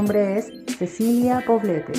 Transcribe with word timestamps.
nombre 0.00 0.38
es 0.38 0.50
Cecilia 0.78 1.44
Poblete. 1.46 1.92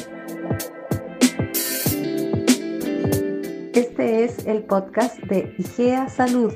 Este 3.75 4.23
es 4.23 4.47
el 4.47 4.63
podcast 4.63 5.19
de 5.19 5.53
IGEA 5.59 6.09
Salud. 6.09 6.51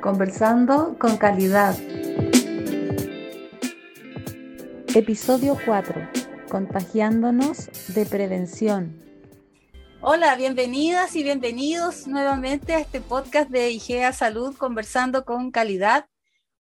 Conversando 0.00 0.96
con 0.98 1.18
calidad. 1.18 1.76
Episodio 4.94 5.58
4. 5.66 6.08
Contagiándonos 6.48 7.68
de 7.88 8.06
prevención. 8.06 9.02
Hola, 10.00 10.34
bienvenidas 10.36 11.14
y 11.14 11.24
bienvenidos 11.24 12.06
nuevamente 12.06 12.72
a 12.72 12.78
este 12.78 13.02
podcast 13.02 13.50
de 13.50 13.70
IGEA 13.72 14.14
Salud, 14.14 14.56
conversando 14.56 15.26
con 15.26 15.50
calidad. 15.50 16.06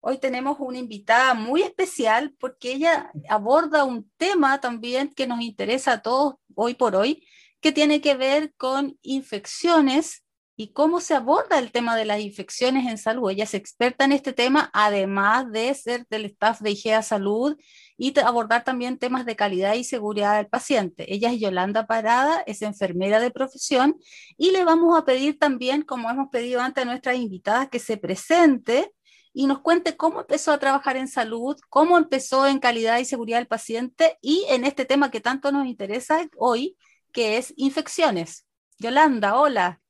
Hoy 0.07 0.19
tenemos 0.19 0.59
una 0.61 0.77
invitada 0.77 1.33
muy 1.33 1.63
especial 1.63 2.35
porque 2.39 2.73
ella 2.73 3.11
aborda 3.27 3.85
un 3.85 4.11
tema 4.19 4.61
también 4.61 5.09
que 5.09 5.27
nos 5.27 5.41
interesa 5.41 5.93
a 5.95 6.03
todos 6.03 6.35
hoy 6.55 6.75
por 6.75 6.95
hoy, 6.95 7.27
que 7.63 7.73
tiene 7.73 8.03
que 8.03 8.15
ver 8.15 8.53
con 8.59 8.99
infecciones 9.01 10.23
y 10.57 10.75
cómo 10.75 11.01
se 11.01 11.15
aborda 11.15 11.59
el 11.59 11.73
tema 11.73 11.97
de 11.97 12.05
las 12.05 12.21
infecciones 12.21 12.87
en 12.87 12.99
salud. 12.99 13.31
Ella 13.31 13.45
es 13.45 13.55
experta 13.55 14.05
en 14.05 14.13
este 14.13 14.35
tema, 14.35 14.69
además 14.75 15.51
de 15.51 15.73
ser 15.73 16.07
del 16.11 16.27
staff 16.27 16.61
de 16.61 16.73
IGEA 16.73 17.01
Salud 17.01 17.57
y 17.97 18.13
abordar 18.21 18.63
también 18.63 18.99
temas 18.99 19.25
de 19.25 19.37
calidad 19.37 19.73
y 19.73 19.85
seguridad 19.85 20.37
del 20.37 20.49
paciente. 20.49 21.15
Ella 21.15 21.33
es 21.33 21.41
Yolanda 21.41 21.87
Parada, 21.87 22.43
es 22.47 22.61
enfermera 22.61 23.21
de 23.21 23.31
profesión 23.31 23.97
y 24.37 24.51
le 24.51 24.65
vamos 24.65 24.99
a 24.99 25.07
pedir 25.07 25.39
también, 25.39 25.81
como 25.81 26.11
hemos 26.11 26.29
pedido 26.29 26.61
antes 26.61 26.83
a 26.83 26.85
nuestras 26.85 27.17
invitadas, 27.17 27.71
que 27.71 27.79
se 27.79 27.97
presente 27.97 28.93
y 29.35 29.47
nos 29.47 29.59
cuente 29.59 29.97
cómo 29.97 30.21
empezó 30.21 30.53
a 30.53 30.59
trabajar 30.59 30.97
en 30.97 31.09
salud, 31.09 31.57
cómo 31.69 31.99
empezó 31.99 32.47
en 32.47 32.61
calidad 32.61 32.99
y 33.01 33.05
seguridad 33.05 33.39
del 33.39 33.49
paciente 33.49 34.17
y 34.23 34.47
en 34.49 34.65
este 34.65 34.85
tema 34.85 35.11
que 35.11 35.21
tanto 35.21 35.51
nos 35.51 35.67
interesa 35.67 36.27
hoy, 36.37 36.79
que 37.13 37.37
es 37.37 37.53
infecciones. 37.57 38.47
Yolanda, 38.79 39.39
hola. 39.39 39.81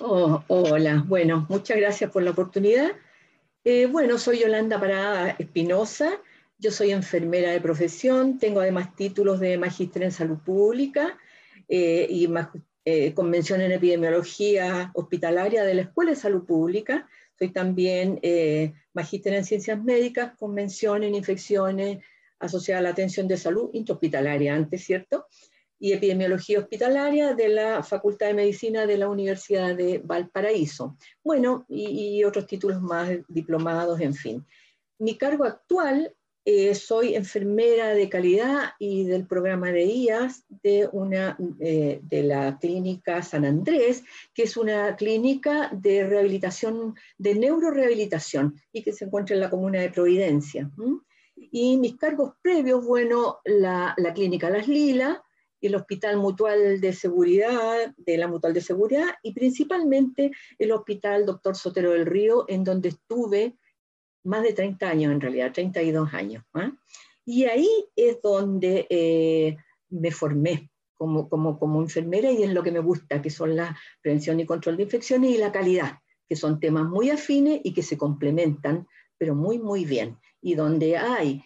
Oh, 0.00 0.42
hola, 0.48 1.04
bueno, 1.06 1.46
muchas 1.48 1.76
gracias 1.76 2.10
por 2.10 2.24
la 2.24 2.32
oportunidad. 2.32 2.90
Eh, 3.64 3.86
bueno, 3.86 4.18
soy 4.18 4.40
Yolanda 4.40 4.80
Parada 4.80 5.36
Espinosa, 5.38 6.10
yo 6.58 6.72
soy 6.72 6.90
enfermera 6.90 7.52
de 7.52 7.60
profesión, 7.60 8.38
tengo 8.38 8.60
además 8.60 8.96
títulos 8.96 9.38
de 9.38 9.58
magíster 9.58 10.02
en 10.02 10.10
salud 10.10 10.38
pública 10.38 11.16
eh, 11.68 12.06
y 12.10 12.28
eh, 12.84 13.14
convención 13.14 13.60
en 13.60 13.70
epidemiología 13.70 14.90
hospitalaria 14.94 15.62
de 15.62 15.74
la 15.74 15.82
Escuela 15.82 16.10
de 16.10 16.16
Salud 16.16 16.44
Pública. 16.44 17.08
Soy 17.38 17.52
también 17.52 18.18
eh, 18.22 18.72
magíster 18.92 19.34
en 19.34 19.44
ciencias 19.44 19.82
médicas, 19.82 20.36
convención 20.36 21.02
en 21.02 21.14
infecciones 21.14 22.04
asociadas 22.38 22.80
a 22.80 22.82
la 22.84 22.90
atención 22.90 23.28
de 23.28 23.36
salud 23.36 23.70
intrahospitalaria 23.72 24.54
antes, 24.54 24.84
¿cierto? 24.84 25.26
Y 25.78 25.92
epidemiología 25.92 26.60
hospitalaria 26.60 27.34
de 27.34 27.48
la 27.48 27.82
Facultad 27.82 28.28
de 28.28 28.34
Medicina 28.34 28.86
de 28.86 28.98
la 28.98 29.08
Universidad 29.08 29.76
de 29.76 29.98
Valparaíso. 29.98 30.96
Bueno, 31.24 31.64
y 31.68 32.22
otros 32.24 32.46
títulos 32.46 32.80
más 32.80 33.10
diplomados, 33.28 34.00
en 34.00 34.14
fin. 34.14 34.46
Mi 34.98 35.16
cargo 35.16 35.44
actual 35.44 36.14
eh, 36.44 36.74
soy 36.74 37.14
enfermera 37.14 37.94
de 37.94 38.08
calidad 38.08 38.72
y 38.78 39.04
del 39.04 39.26
programa 39.26 39.70
de 39.70 39.84
IAS 39.84 40.44
de, 40.48 40.88
una, 40.90 41.36
eh, 41.60 42.00
de 42.02 42.22
la 42.24 42.58
clínica 42.58 43.22
San 43.22 43.44
Andrés, 43.44 44.02
que 44.34 44.42
es 44.42 44.56
una 44.56 44.96
clínica 44.96 45.70
de 45.72 46.04
rehabilitación, 46.04 46.96
de 47.16 47.36
neurorehabilitación 47.36 48.60
y 48.72 48.82
que 48.82 48.92
se 48.92 49.04
encuentra 49.04 49.34
en 49.34 49.40
la 49.40 49.50
comuna 49.50 49.80
de 49.80 49.90
Providencia. 49.90 50.68
Y 51.36 51.76
mis 51.76 51.96
cargos 51.96 52.32
previos, 52.42 52.84
bueno, 52.84 53.38
la, 53.44 53.94
la 53.96 54.12
clínica 54.12 54.50
Las 54.50 54.66
Lilas, 54.66 55.18
el 55.60 55.76
Hospital 55.76 56.16
Mutual 56.16 56.80
de 56.80 56.92
Seguridad, 56.92 57.94
de 57.96 58.18
la 58.18 58.26
Mutual 58.26 58.52
de 58.52 58.60
Seguridad, 58.60 59.06
y 59.22 59.32
principalmente 59.32 60.32
el 60.58 60.72
Hospital 60.72 61.24
Doctor 61.24 61.56
Sotero 61.56 61.92
del 61.92 62.04
Río, 62.04 62.46
en 62.48 62.64
donde 62.64 62.88
estuve 62.88 63.56
más 64.24 64.42
de 64.42 64.52
30 64.52 64.88
años 64.88 65.12
en 65.12 65.20
realidad, 65.20 65.52
32 65.52 66.12
años. 66.14 66.44
¿ah? 66.54 66.72
Y 67.24 67.44
ahí 67.44 67.68
es 67.96 68.20
donde 68.22 68.86
eh, 68.90 69.56
me 69.90 70.10
formé 70.10 70.70
como, 70.94 71.28
como, 71.28 71.58
como 71.58 71.80
enfermera 71.80 72.30
y 72.30 72.42
es 72.42 72.52
lo 72.52 72.62
que 72.62 72.72
me 72.72 72.80
gusta, 72.80 73.20
que 73.20 73.30
son 73.30 73.56
la 73.56 73.76
prevención 74.00 74.40
y 74.40 74.46
control 74.46 74.76
de 74.76 74.84
infecciones 74.84 75.30
y 75.30 75.38
la 75.38 75.52
calidad, 75.52 75.98
que 76.28 76.36
son 76.36 76.60
temas 76.60 76.88
muy 76.88 77.10
afines 77.10 77.60
y 77.64 77.72
que 77.72 77.82
se 77.82 77.96
complementan, 77.96 78.86
pero 79.18 79.34
muy, 79.34 79.58
muy 79.58 79.84
bien. 79.84 80.18
Y 80.40 80.54
donde 80.54 80.96
hay, 80.96 81.44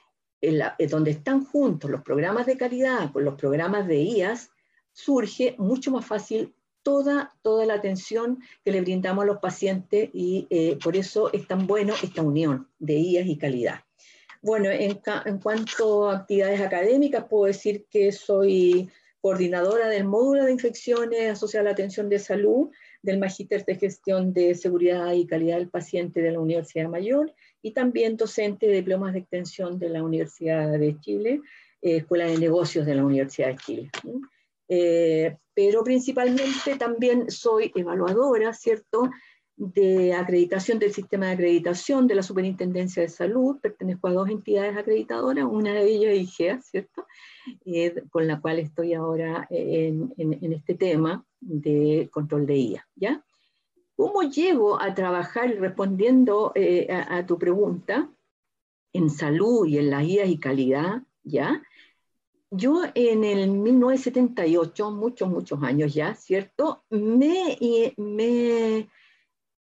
donde 0.91 1.11
están 1.11 1.45
juntos 1.45 1.91
los 1.91 2.03
programas 2.03 2.47
de 2.47 2.57
calidad 2.57 3.13
con 3.13 3.25
los 3.25 3.35
programas 3.35 3.87
de 3.87 4.03
IAS, 4.03 4.51
surge 4.93 5.55
mucho 5.59 5.91
más 5.91 6.07
fácil 6.07 6.55
toda, 6.87 7.35
toda 7.43 7.67
la 7.67 7.75
atención 7.75 8.39
que 8.65 8.71
le 8.71 8.81
brindamos 8.81 9.25
a 9.25 9.27
los 9.27 9.39
pacientes 9.39 10.09
y 10.13 10.47
eh, 10.51 10.79
por 10.81 10.97
eso 10.97 11.33
es 11.33 11.45
tan 11.49 11.67
bueno 11.67 11.95
esta 12.01 12.23
unión 12.23 12.69
de 12.79 12.95
IAS 12.95 13.27
y 13.27 13.37
calidad. 13.37 13.81
Bueno, 14.41 14.71
en, 14.71 15.01
cuanto 15.41 16.09
a 16.09 16.19
actividades 16.19 16.61
académicas, 16.61 17.25
puedo 17.29 17.47
decir 17.47 17.87
que 17.91 18.13
soy 18.13 18.89
coordinadora 19.21 19.89
del 19.89 20.05
módulo 20.05 20.45
de 20.45 20.53
infecciones 20.53 21.29
asociadas 21.29 21.65
a 21.65 21.71
la 21.71 21.73
atención 21.73 22.09
de 22.09 22.21
salud 22.21 22.71
del 23.03 23.19
Magíster 23.19 23.65
de 23.65 23.75
Gestión 23.75 24.33
de 24.33 24.55
Seguridad 24.55 25.13
y 25.13 25.27
Calidad 25.27 25.57
del 25.57 25.69
Paciente 25.69 26.23
de 26.23 26.31
la 26.31 26.39
Universidad 26.39 26.89
Mayor 26.89 27.35
y 27.63 27.73
también 27.73 28.17
docente 28.17 28.69
de 28.69 28.77
diplomas 28.77 29.13
de 29.13 29.19
extensión 29.19 29.81
de 29.81 29.89
la 29.89 30.05
Universidad 30.05 30.79
de 30.79 30.97
Chile, 31.01 31.41
eh, 31.83 31.97
Escuela 31.97 32.27
de 32.27 32.39
Negocios 32.39 32.87
de 32.87 32.95
la 32.95 33.05
Universidad 33.05 33.49
de 33.49 33.57
Chile. 33.57 33.91
Eh, 34.69 35.37
pero 35.57 35.83
principalmente 35.83 36.77
también 36.79 37.31
soy 37.31 37.73
evaluadora, 37.75 38.53
¿cierto?, 38.53 39.11
de 39.57 40.13
acreditación 40.13 40.79
del 40.79 40.93
sistema 40.93 41.29
de 41.29 41.33
acreditación 41.33 42.07
de 42.07 42.15
la 42.15 42.23
Superintendencia 42.23 43.01
de 43.03 43.09
Salud. 43.09 43.57
Pertenezco 43.63 44.09
a 44.09 44.13
dos 44.13 44.29
entidades 44.29 44.77
acreditadoras, 44.77 45.47
una 45.51 45.73
de 45.73 45.87
ellas 45.87 46.13
es 46.13 46.21
IGEA, 46.25 46.61
¿cierto?, 46.61 47.07
eh, 47.65 48.03
con 48.11 48.27
la 48.27 48.39
cual 48.39 48.59
estoy 48.59 48.93
ahora 48.93 49.47
en, 49.49 50.13
en, 50.19 50.53
este 50.53 50.75
tema 50.75 51.25
de 51.41 52.11
control 52.13 52.45
de 52.45 52.57
IA, 52.57 52.89
¿ya? 52.95 53.25
¿Cómo 53.97 54.25
llego 54.25 54.79
a 54.79 54.93
trabajar 54.93 55.49
respondiendo 55.59 56.53
eh, 56.55 56.87
a, 56.91 57.17
a, 57.17 57.27
tu 57.27 57.39
pregunta 57.39 58.11
en 58.93 59.09
salud 59.09 59.67
y 59.67 59.79
en 59.79 59.89
la 59.89 60.05
IA 60.05 60.27
y 60.27 60.37
calidad, 60.37 61.03
¿ya? 61.23 61.63
Yo 62.51 62.83
en 62.95 63.25
el 63.25 63.51
1978, 63.51 64.91
muchos, 64.91 65.29
muchos 65.29 65.63
años 65.63 65.95
ya, 65.95 66.15
¿cierto? 66.15 66.85
Me, 66.91 67.59
me, 67.97 68.89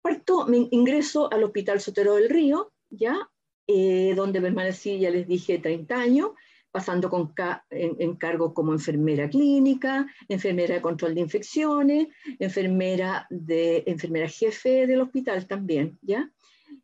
parto, 0.00 0.46
me 0.46 0.68
ingreso 0.70 1.32
al 1.32 1.44
Hospital 1.44 1.80
Sotero 1.80 2.14
del 2.14 2.30
Río, 2.30 2.72
¿ya? 2.88 3.30
Eh, 3.66 4.14
donde 4.16 4.40
permanecí, 4.40 4.98
ya 4.98 5.10
les 5.10 5.28
dije, 5.28 5.58
30 5.58 5.94
años, 5.94 6.30
pasando 6.70 7.10
con 7.10 7.32
en, 7.70 8.16
cargo 8.16 8.54
como 8.54 8.72
enfermera 8.72 9.28
clínica, 9.28 10.06
enfermera 10.28 10.74
de 10.74 10.82
control 10.82 11.14
de 11.14 11.20
infecciones, 11.20 12.08
enfermera, 12.38 13.26
de, 13.28 13.82
enfermera 13.86 14.28
jefe 14.28 14.86
del 14.86 15.02
hospital 15.02 15.46
también, 15.46 15.98
¿ya? 16.02 16.30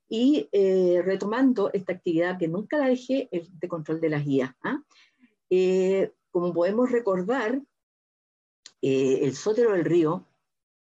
Y 0.09 0.49
eh, 0.53 1.03
retomando 1.05 1.71
esta 1.73 1.93
actividad 1.93 2.39
que 2.39 2.49
nunca 2.49 2.79
la 2.79 2.89
dejé, 2.89 3.29
el 3.33 3.49
de 3.59 3.69
control 3.69 4.01
de 4.01 4.09
las 4.11 4.25
guías. 4.25 4.53
¿ah? 4.63 4.79
Eh, 4.79 5.16
como 6.31 6.53
podemos 6.53 6.91
recordar, 6.91 7.61
eh, 8.83 9.21
el 9.23 9.35
Sótero 9.35 9.73
del 9.73 9.85
Río 9.85 10.27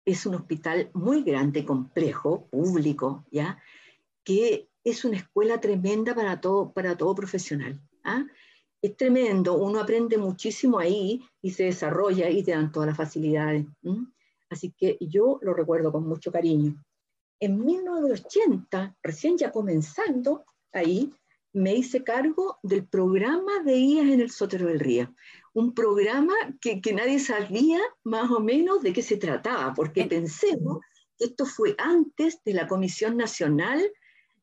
es 0.05 0.27
un 0.27 0.35
hospital 0.35 0.91
muy 0.95 1.23
grande, 1.23 1.65
complejo, 1.65 2.47
público, 2.49 3.25
¿ya? 3.31 3.63
que 4.25 4.69
es 4.85 5.05
una 5.05 5.19
escuela 5.19 5.61
tremenda 5.61 6.15
para 6.15 6.41
todo, 6.41 6.73
para 6.73 6.97
todo 6.97 7.15
profesional. 7.15 7.81
¿ah? 8.05 8.25
Es 8.81 8.97
tremendo, 8.97 9.57
uno 9.57 9.81
aprende 9.81 10.19
muchísimo 10.19 10.79
ahí 10.79 11.23
y 11.41 11.51
se 11.53 11.65
desarrolla 11.65 12.29
y 12.31 12.43
te 12.43 12.53
dan 12.53 12.73
todas 12.73 12.89
las 12.89 12.97
facilidades. 12.97 13.67
Así 14.51 14.73
que 14.77 14.99
yo 15.01 15.39
lo 15.43 15.55
recuerdo 15.55 15.93
con 15.93 16.07
mucho 16.07 16.33
cariño. 16.33 16.83
En 17.39 17.65
1980, 17.65 18.97
recién 19.03 19.39
ya 19.39 19.53
comenzando 19.53 20.45
ahí, 20.73 21.13
me 21.53 21.75
hice 21.75 22.03
cargo 22.03 22.59
del 22.63 22.87
programa 22.87 23.61
de 23.65 23.77
IAS 23.77 24.09
en 24.09 24.21
el 24.21 24.31
Sotero 24.31 24.67
del 24.67 24.81
Río. 24.81 25.15
Un 25.53 25.75
programa 25.75 26.35
que, 26.61 26.81
nadie 26.95 27.19
sabía 27.19 27.81
más 28.05 28.31
o 28.31 28.41
menos 28.41 28.83
de 28.83 28.93
qué 28.93 29.03
se 29.03 29.19
trataba, 29.19 29.75
porque 29.75 30.07
pensemos 30.07 30.81
que 31.19 31.27
esto 31.27 31.45
fue 31.45 31.75
antes 31.79 32.43
de 32.45 32.55
la 32.55 32.67
Comisión 32.67 33.17
Nacional 33.17 33.83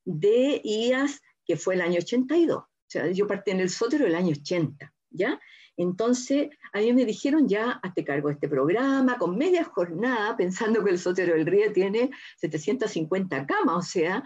de 0.06 0.62
IAS, 0.64 1.22
que 1.46 1.58
fue 1.58 1.76
el 1.76 1.82
año 1.82 2.00
82. 2.00 2.58
O 2.58 2.68
sea, 2.88 3.12
yo 3.12 3.28
partí 3.28 3.52
en 3.52 3.60
el 3.60 3.70
Sotero 3.70 4.06
el 4.06 4.16
año 4.16 4.32
80, 4.32 4.94
¿ya? 5.12 5.40
Entonces, 5.78 6.50
a 6.74 6.80
mí 6.80 6.92
me 6.92 7.06
dijeron 7.06 7.48
ya, 7.48 7.80
hazte 7.82 8.04
cargo 8.04 8.28
de 8.28 8.34
este 8.34 8.50
programa, 8.50 9.18
con 9.18 9.38
media 9.38 9.64
jornada, 9.64 10.36
pensando 10.36 10.84
que 10.84 10.92
el 10.92 11.00
Sotero 11.00 11.34
del 11.34 11.46
Río 11.46 11.72
tiene 11.72 12.12
750 12.38 13.46
camas, 13.48 13.78
o 13.78 13.82
sea, 13.82 14.24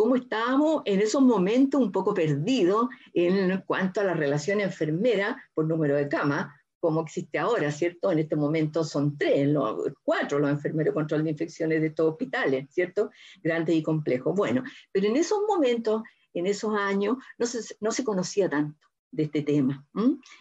cómo 0.00 0.16
estábamos 0.16 0.80
en 0.86 1.00
esos 1.00 1.20
momentos 1.20 1.78
un 1.78 1.92
poco 1.92 2.14
perdidos 2.14 2.88
en 3.12 3.60
cuanto 3.66 4.00
a 4.00 4.04
la 4.04 4.14
relación 4.14 4.62
enfermera 4.62 5.44
por 5.52 5.66
número 5.66 5.94
de 5.94 6.08
camas, 6.08 6.54
como 6.78 7.02
existe 7.02 7.38
ahora, 7.38 7.70
¿cierto? 7.70 8.10
En 8.10 8.18
este 8.18 8.34
momento 8.34 8.82
son 8.82 9.18
tres, 9.18 9.46
los, 9.46 9.92
cuatro 10.02 10.38
los 10.38 10.48
enfermeros 10.48 10.92
de 10.92 10.94
control 10.94 11.24
de 11.24 11.32
infecciones 11.32 11.82
de 11.82 11.88
estos 11.88 12.12
hospitales, 12.12 12.66
¿cierto? 12.70 13.10
Grandes 13.42 13.74
y 13.76 13.82
complejos. 13.82 14.34
Bueno, 14.34 14.64
pero 14.90 15.06
en 15.06 15.16
esos 15.16 15.40
momentos, 15.46 16.02
en 16.32 16.46
esos 16.46 16.74
años, 16.74 17.18
no 17.36 17.44
se, 17.44 17.58
no 17.80 17.92
se 17.92 18.02
conocía 18.02 18.48
tanto 18.48 18.88
de 19.10 19.24
este 19.24 19.42
tema 19.42 19.86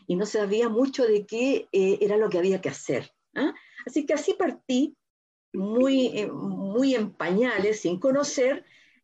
y 0.08 0.16
no 0.16 0.26
sabía 0.26 0.70
mucho 0.70 1.04
de 1.04 1.26
qué 1.26 1.68
eh, 1.74 1.98
era 2.00 2.16
lo 2.16 2.30
que 2.30 2.38
había 2.38 2.62
que 2.62 2.70
hacer. 2.70 3.12
¿ah? 3.36 3.54
Así 3.86 4.06
que 4.06 4.14
así 4.14 4.36
partí 4.36 4.96
muy, 5.52 6.18
eh, 6.18 6.32
muy 6.32 6.96
en 6.96 7.12
pañales, 7.12 7.82
sin 7.82 8.00
conocer, 8.00 8.64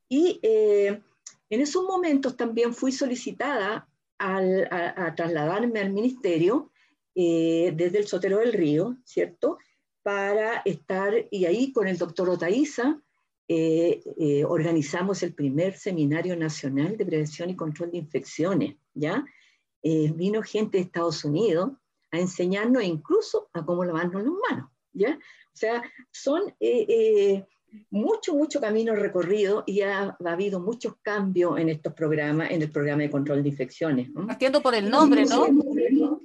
y 0.10 0.40
eh, 0.42 1.02
en 1.50 1.62
esos 1.62 1.84
momentos 1.84 2.36
también 2.38 2.74
fui 2.74 2.92
solicitada 2.92 3.88
a, 4.18 5.14
trasladarme 5.16 5.82
al 5.82 5.92
ministerio 5.92 6.72
eh, 7.14 7.74
desde 7.76 8.00
el 8.00 8.08
Sotero 8.08 8.40
del 8.40 8.54
Río, 8.54 8.98
¿cierto? 9.04 9.58
Para 10.02 10.62
estar, 10.66 11.14
y 11.32 11.46
ahí 11.46 11.72
con 11.72 11.88
el 11.88 11.98
doctor 11.98 12.30
Otaiza, 12.30 13.02
organizamos 14.48 15.22
el 15.22 15.34
primer 15.34 15.78
seminario 15.78 16.36
nacional 16.36 16.98
de 16.98 17.06
prevención 17.06 17.50
y 17.50 17.56
control 17.56 17.92
de 17.92 18.00
infecciones, 18.00 18.76
¿ya? 18.94 19.24
vino 19.84 20.42
gente 20.42 20.78
de 20.78 20.86
Estados 20.86 21.24
Unidos 21.24 21.72
a 22.12 22.20
enseñarnos 22.20 22.84
incluso 22.84 23.50
a 23.54 23.64
cómo 23.64 23.84
lavarnos 23.84 24.24
las 24.24 24.34
manos, 24.50 24.72
¿ya? 24.94 25.20
O 25.56 25.58
sea, 25.58 25.82
son 26.12 26.50
eh, 26.60 26.86
eh, 26.90 27.46
mucho, 27.90 28.34
mucho 28.36 28.60
camino 28.60 28.96
recorrido 28.96 29.64
y 29.66 29.82
ha, 29.82 30.16
habido 30.26 30.60
muchos 30.60 30.96
cambios 31.02 31.60
en 31.60 31.70
estos 31.70 31.94
programas, 31.94 32.52
en 32.52 32.62
el 32.62 32.72
programa 32.72 33.04
de 33.04 33.10
control 33.10 33.44
de 33.44 33.50
infecciones. 33.50 34.10
Partiendo 34.28 34.62
por 34.62 34.76
el 34.76 34.90
nombre, 34.90 35.26
¿no? 35.26 35.46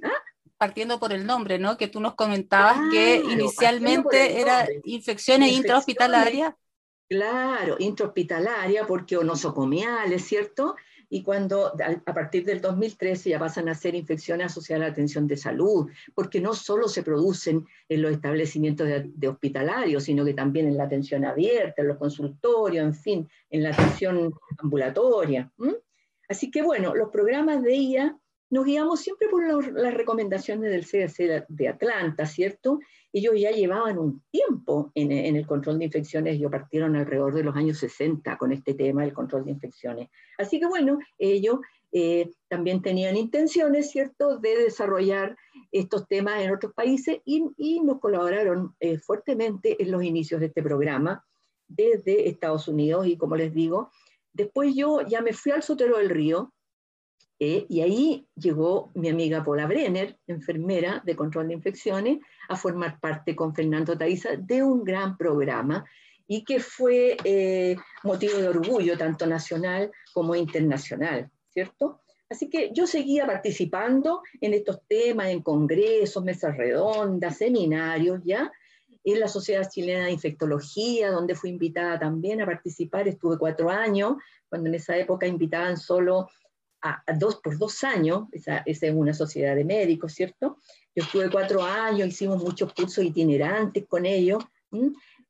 ¿Ah? 0.03 0.11
Partiendo 0.57 0.99
por 0.99 1.11
el 1.13 1.25
nombre, 1.25 1.57
¿no? 1.59 1.77
Que 1.77 1.87
tú 1.87 1.99
nos 1.99 2.15
comentabas 2.15 2.77
que 2.91 3.17
inicialmente 3.17 4.39
era 4.39 4.67
infecciones, 4.83 5.51
intrahospitalarias. 5.51 6.53
Claro, 7.09 7.75
intrahospitalaria 7.79 8.87
porque 8.87 9.17
o 9.17 9.23
nosocomiales, 9.23 10.23
¿cierto? 10.23 10.75
Y 11.13 11.23
cuando 11.23 11.73
a 12.05 12.13
partir 12.13 12.45
del 12.45 12.61
2013 12.61 13.31
ya 13.31 13.37
pasan 13.37 13.67
a 13.67 13.75
ser 13.75 13.95
infecciones 13.95 14.45
asociadas 14.45 14.81
a 14.81 14.85
la 14.87 14.91
atención 14.93 15.27
de 15.27 15.35
salud, 15.35 15.89
porque 16.15 16.39
no 16.39 16.53
solo 16.53 16.87
se 16.87 17.03
producen 17.03 17.67
en 17.89 18.01
los 18.01 18.13
establecimientos 18.13 18.87
de, 18.87 19.27
hospitalarios, 19.27 20.05
sino 20.05 20.23
que 20.23 20.33
también 20.33 20.67
en 20.67 20.77
la 20.77 20.85
atención 20.85 21.25
abierta, 21.25 21.81
en 21.81 21.89
los 21.89 21.97
consultorios, 21.97 22.85
en 22.85 22.93
fin, 22.93 23.29
en 23.49 23.63
la 23.63 23.71
atención 23.71 24.33
ambulatoria. 24.59 25.51
Así 26.29 26.49
que 26.49 26.61
bueno, 26.61 26.95
los 26.95 27.09
programas 27.09 27.61
de 27.61 27.73
ella 27.73 28.17
nos 28.49 28.63
guiamos 28.63 29.01
siempre 29.01 29.27
por 29.27 29.73
las 29.73 29.93
recomendaciones 29.93 30.71
del 30.71 30.85
CDC 30.85 31.45
de 31.49 31.67
Atlanta, 31.67 32.25
¿cierto? 32.25 32.79
Ellos 33.13 33.33
ya 33.37 33.51
llevaban 33.51 33.97
un 33.97 34.21
tiempo 34.31 34.91
en, 34.95 35.11
el 35.11 35.45
control 35.45 35.79
de 35.79 35.85
infecciones, 35.85 36.35
ellos 36.35 36.51
partieron 36.51 36.95
alrededor 36.95 37.33
de 37.33 37.43
los 37.43 37.55
años 37.55 37.77
60 37.77 38.37
con 38.37 38.51
este 38.51 38.73
tema 38.73 39.01
del 39.03 39.13
control 39.13 39.45
de 39.45 39.51
infecciones. 39.51 40.09
Así 40.37 40.59
que 40.59 40.67
bueno, 40.67 40.97
ellos 41.17 41.59
eh, 41.91 42.31
también 42.47 42.81
tenían 42.81 43.17
intenciones, 43.17 43.91
¿cierto?, 43.91 44.37
de 44.37 44.57
desarrollar 44.57 45.35
estos 45.71 46.07
temas 46.07 46.41
en 46.41 46.51
otros 46.51 46.73
países 46.73 47.19
y, 47.25 47.79
nos 47.81 47.99
colaboraron 47.99 48.75
eh, 48.79 48.97
fuertemente 48.97 49.81
en 49.81 49.91
los 49.91 50.03
inicios 50.03 50.39
de 50.39 50.47
este 50.47 50.63
programa 50.63 51.25
desde 51.67 52.29
Estados 52.29 52.67
Unidos 52.67 53.07
y 53.07 53.17
como 53.17 53.35
les 53.35 53.53
digo, 53.53 53.91
después 54.33 54.75
yo 54.75 55.01
ya 55.01 55.21
me 55.21 55.33
fui 55.33 55.51
al 55.51 55.63
Sotero 55.63 55.97
del 55.97 56.09
Río, 56.09 56.53
eh, 57.43 57.65
y 57.69 57.81
ahí 57.81 58.27
llegó 58.35 58.91
mi 58.93 59.09
amiga 59.09 59.43
Paula 59.43 59.65
Brenner, 59.65 60.15
enfermera 60.27 61.01
de 61.03 61.15
control 61.15 61.47
de 61.47 61.55
infecciones, 61.55 62.19
a 62.47 62.55
formar 62.55 62.99
parte 62.99 63.35
con 63.35 63.55
Fernando 63.55 63.97
Taiza 63.97 64.35
de 64.37 64.61
un 64.61 64.83
gran 64.83 65.17
programa 65.17 65.83
y 66.27 66.43
que 66.43 66.59
fue 66.59 67.17
eh, 67.23 67.77
motivo 68.03 68.37
de 68.37 68.47
orgullo 68.47 68.95
tanto 68.95 69.25
nacional 69.25 69.89
como 70.13 70.35
internacional, 70.35 71.31
¿cierto? 71.49 72.01
Así 72.29 72.47
que 72.47 72.69
yo 72.75 72.85
seguía 72.85 73.25
participando 73.25 74.21
en 74.39 74.53
estos 74.53 74.79
temas, 74.87 75.29
en 75.29 75.41
congresos, 75.41 76.23
mesas 76.23 76.55
redondas, 76.55 77.37
seminarios, 77.37 78.21
¿ya? 78.23 78.51
En 79.03 79.19
la 79.19 79.27
Sociedad 79.27 79.67
Chilena 79.67 80.05
de 80.05 80.11
Infectología, 80.11 81.09
donde 81.09 81.33
fui 81.33 81.49
invitada 81.49 81.97
también 81.97 82.39
a 82.39 82.45
participar, 82.45 83.07
estuve 83.07 83.39
cuatro 83.39 83.71
años, 83.71 84.17
cuando 84.47 84.69
en 84.69 84.75
esa 84.75 84.95
época 84.95 85.25
invitaban 85.25 85.75
solo 85.75 86.29
a, 86.81 87.03
dos 87.17 87.37
por 87.37 87.57
dos 87.57 87.83
años, 87.83 88.23
esa, 88.31 88.57
es 88.65 88.81
una 88.93 89.13
sociedad 89.13 89.55
de 89.55 89.63
médicos, 89.63 90.13
¿cierto? 90.13 90.57
Yo 90.95 91.03
estuve 91.03 91.29
cuatro 91.29 91.63
años, 91.63 92.07
hicimos 92.07 92.43
muchos 92.43 92.73
cursos 92.73 93.03
itinerantes 93.03 93.85
con 93.87 94.05
ellos. 94.05 94.43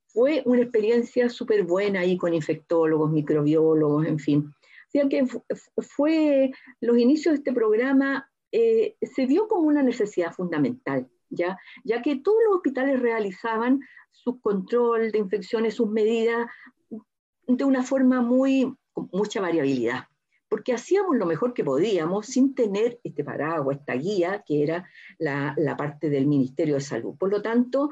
Fue 0.07 0.41
una 0.45 0.61
experiencia 0.61 1.29
súper 1.29 1.63
buena 1.63 2.01
ahí 2.01 2.17
con 2.17 2.33
infectólogos, 2.33 3.11
microbiólogos, 3.11 4.05
en 4.05 4.19
fin. 4.19 4.45
O 4.49 4.91
sea 4.91 5.07
que 5.07 5.25
fue, 5.77 6.51
los 6.81 6.97
inicios 6.97 7.33
de 7.33 7.37
este 7.37 7.53
programa 7.53 8.29
eh, 8.51 8.95
se 9.01 9.25
vio 9.25 9.47
como 9.47 9.67
una 9.67 9.83
necesidad 9.83 10.33
fundamental, 10.33 11.07
¿ya? 11.29 11.57
ya 11.83 12.01
que 12.01 12.17
todos 12.17 12.39
los 12.45 12.57
hospitales 12.57 12.99
realizaban 12.99 13.79
su 14.11 14.41
control 14.41 15.11
de 15.11 15.19
infecciones, 15.19 15.75
sus 15.75 15.89
medidas 15.89 16.47
de 17.47 17.63
una 17.63 17.83
forma 17.83 18.21
muy, 18.21 18.73
con 18.91 19.09
mucha 19.13 19.39
variabilidad 19.39 20.10
porque 20.51 20.73
hacíamos 20.73 21.15
lo 21.15 21.25
mejor 21.25 21.53
que 21.53 21.63
podíamos 21.63 22.25
sin 22.25 22.53
tener 22.53 22.99
este 23.05 23.23
paraguas, 23.23 23.77
esta 23.77 23.93
guía, 23.93 24.43
que 24.45 24.63
era 24.63 24.85
la, 25.17 25.55
parte 25.77 26.09
del 26.09 26.27
Ministerio 26.27 26.75
de 26.75 26.81
Salud. 26.81 27.15
Por 27.17 27.29
lo 27.29 27.41
tanto, 27.41 27.89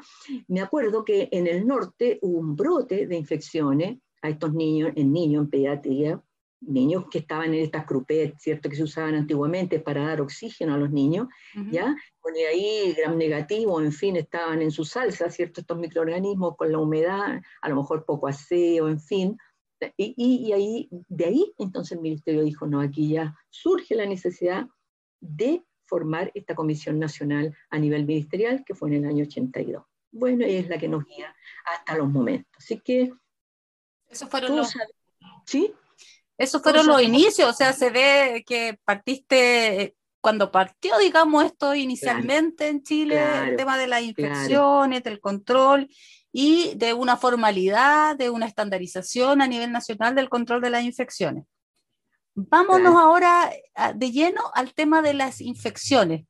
me 0.49 0.59
acuerdo 0.59 1.05
que 1.05 1.29
en 1.31 1.47
el 1.47 1.65
norte 1.65 2.19
hubo 2.21 2.37
un 2.37 2.57
brote 2.57 3.07
de 3.07 3.15
infecciones 3.15 3.99
a 4.21 4.27
estos 4.27 4.53
niños, 4.53 4.91
en 4.97 5.13
niños 5.13 5.45
en 5.45 5.49
pediatría, 5.49 6.21
niños 6.59 7.05
que 7.09 7.19
estaban 7.19 7.53
en 7.53 7.61
estas 7.61 7.85
crupettes, 7.85 8.41
¿cierto? 8.41 8.69
Que 8.69 8.75
se 8.75 8.83
usaban 8.83 9.15
antiguamente 9.15 9.79
para 9.79 10.07
dar 10.07 10.19
oxígeno 10.19 10.73
a 10.73 10.77
los 10.77 10.91
niños, 10.91 11.29
¿ya? 11.71 11.95
Ponía 12.21 12.49
ahí 12.49 12.93
gram 12.97 13.17
negativo, 13.17 13.79
en 13.79 13.93
fin, 13.93 14.17
estaban 14.17 14.61
en 14.61 14.71
su 14.71 14.83
salsa, 14.83 15.29
¿cierto? 15.29 15.61
Estos 15.61 15.77
microorganismos 15.77 16.57
con 16.57 16.73
la 16.73 16.79
humedad, 16.79 17.39
a 17.61 17.69
lo 17.69 17.77
mejor 17.77 18.03
poco 18.03 18.27
aseo, 18.27 18.89
en 18.89 18.99
fin, 18.99 19.37
y, 19.97 20.51
ahí, 20.51 20.89
de 20.91 21.25
ahí 21.25 21.53
entonces 21.57 21.93
el 21.93 22.01
ministerio 22.01 22.43
dijo, 22.43 22.67
no, 22.67 22.81
aquí 22.81 23.09
ya 23.09 23.35
surge 23.49 23.95
la 23.95 24.05
necesidad 24.05 24.67
de 25.19 25.63
formar 25.85 26.31
esta 26.35 26.55
comisión 26.55 26.99
nacional 26.99 27.55
a 27.69 27.79
nivel 27.79 28.05
ministerial, 28.05 28.63
que 28.65 28.75
fue 28.75 28.89
en 28.89 29.03
el 29.03 29.09
año 29.09 29.23
82. 29.25 29.83
Bueno, 30.11 30.45
y 30.45 30.55
es 30.55 30.69
la 30.69 30.77
que 30.77 30.87
nos 30.87 31.05
guía 31.05 31.35
hasta 31.65 31.95
los 31.95 32.09
momentos. 32.09 32.51
Así 32.57 32.79
que... 32.79 33.11
Esos 34.07 34.29
fueron 34.29 34.55
los... 34.55 34.73
¿Sí? 35.45 35.73
Esos 36.37 36.61
fueron 36.61 36.87
los 36.87 37.01
inicios, 37.01 37.49
o 37.49 37.53
sea, 37.53 37.73
se 37.73 37.89
ve 37.89 38.43
que 38.47 38.79
partiste 38.85 39.95
cuando 40.21 40.51
partió, 40.51 40.97
digamos, 40.97 41.45
esto 41.45 41.75
inicialmente 41.75 42.67
en 42.67 42.83
Chile, 42.83 43.21
el 43.49 43.55
tema 43.55 43.77
de 43.77 43.87
las 43.87 44.01
infecciones, 44.01 45.03
del 45.03 45.19
control, 45.19 45.89
y 46.31 46.73
de 46.75 46.93
una 46.93 47.17
formalidad, 47.17 48.15
de 48.15 48.29
una 48.29 48.45
estandarización 48.45 49.41
a 49.41 49.47
nivel 49.47 49.71
nacional 49.71 50.15
del 50.15 50.29
control 50.29 50.61
de 50.61 50.69
las 50.69 50.83
infecciones. 50.83 51.45
Vámonos 52.35 52.95
ahora 52.95 53.51
de 53.95 54.11
lleno 54.11 54.41
al 54.53 54.73
tema 54.73 55.01
de 55.01 55.13
las 55.13 55.41
infecciones. 55.41 56.25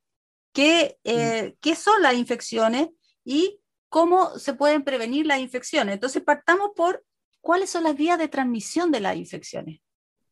¿Qué, 0.53 0.98
eh, 1.03 1.56
¿Qué 1.62 1.75
son 1.75 2.01
las 2.01 2.15
infecciones 2.15 2.89
y 3.24 3.60
cómo 3.89 4.38
se 4.39 4.53
pueden 4.53 4.84
prevenir 4.84 5.27
las 5.27 5.39
infecciones? 5.39 5.94
Entonces, 5.94 6.24
partamos 6.24 6.72
por 6.75 7.03
cuáles 7.41 7.70
son 7.70 7.84
las 7.84 7.96
vías 7.96 8.18
de 8.18 8.27
transmisión 8.27 8.91
de 8.91 9.01
las 9.01 9.15
infecciones. 9.18 9.82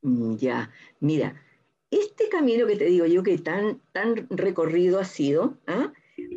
Mm, 0.02 0.36
ya, 0.38 0.72
mira, 1.00 1.40
este 1.92 2.30
camino 2.30 2.66
que 2.66 2.76
te 2.76 2.86
digo 2.86 3.06
yo 3.06 3.24
que 3.24 3.38
tan, 3.38 3.82
tan 3.92 4.28
recorrido 4.30 5.00
ha 5.00 5.06
sido, 5.06 5.58
¿ah? 5.68 5.94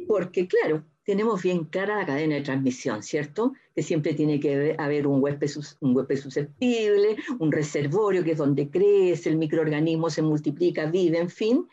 porque 0.07 0.47
claro, 0.47 0.85
tenemos 1.05 1.43
bien 1.43 1.65
clara 1.65 1.97
la 1.97 2.07
cadena 2.07 2.37
de 2.37 2.43
transmisión, 2.43 3.03
¿cierto? 3.03 3.55
Que 3.75 3.83
siempre 3.83 4.15
tiene 4.15 4.39
que 4.39 4.77
haber 4.79 5.07
un 5.07 5.23
huésped, 5.23 5.49
susceptible, 5.49 7.17
un 7.39 7.51
reservorio 7.51 8.23
que 8.23 8.33
es 8.33 8.39
donde 8.39 8.71
crece, 8.71 9.31
el 9.31 9.37
microorganismo 9.37 10.11
se 10.11 10.23
multiplica, 10.23 10.87
vive, 10.87 11.19
en 11.19 11.31
fin. 11.31 11.69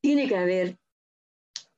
Tiene 0.00 0.28
que 0.28 0.36
haber 0.36 0.78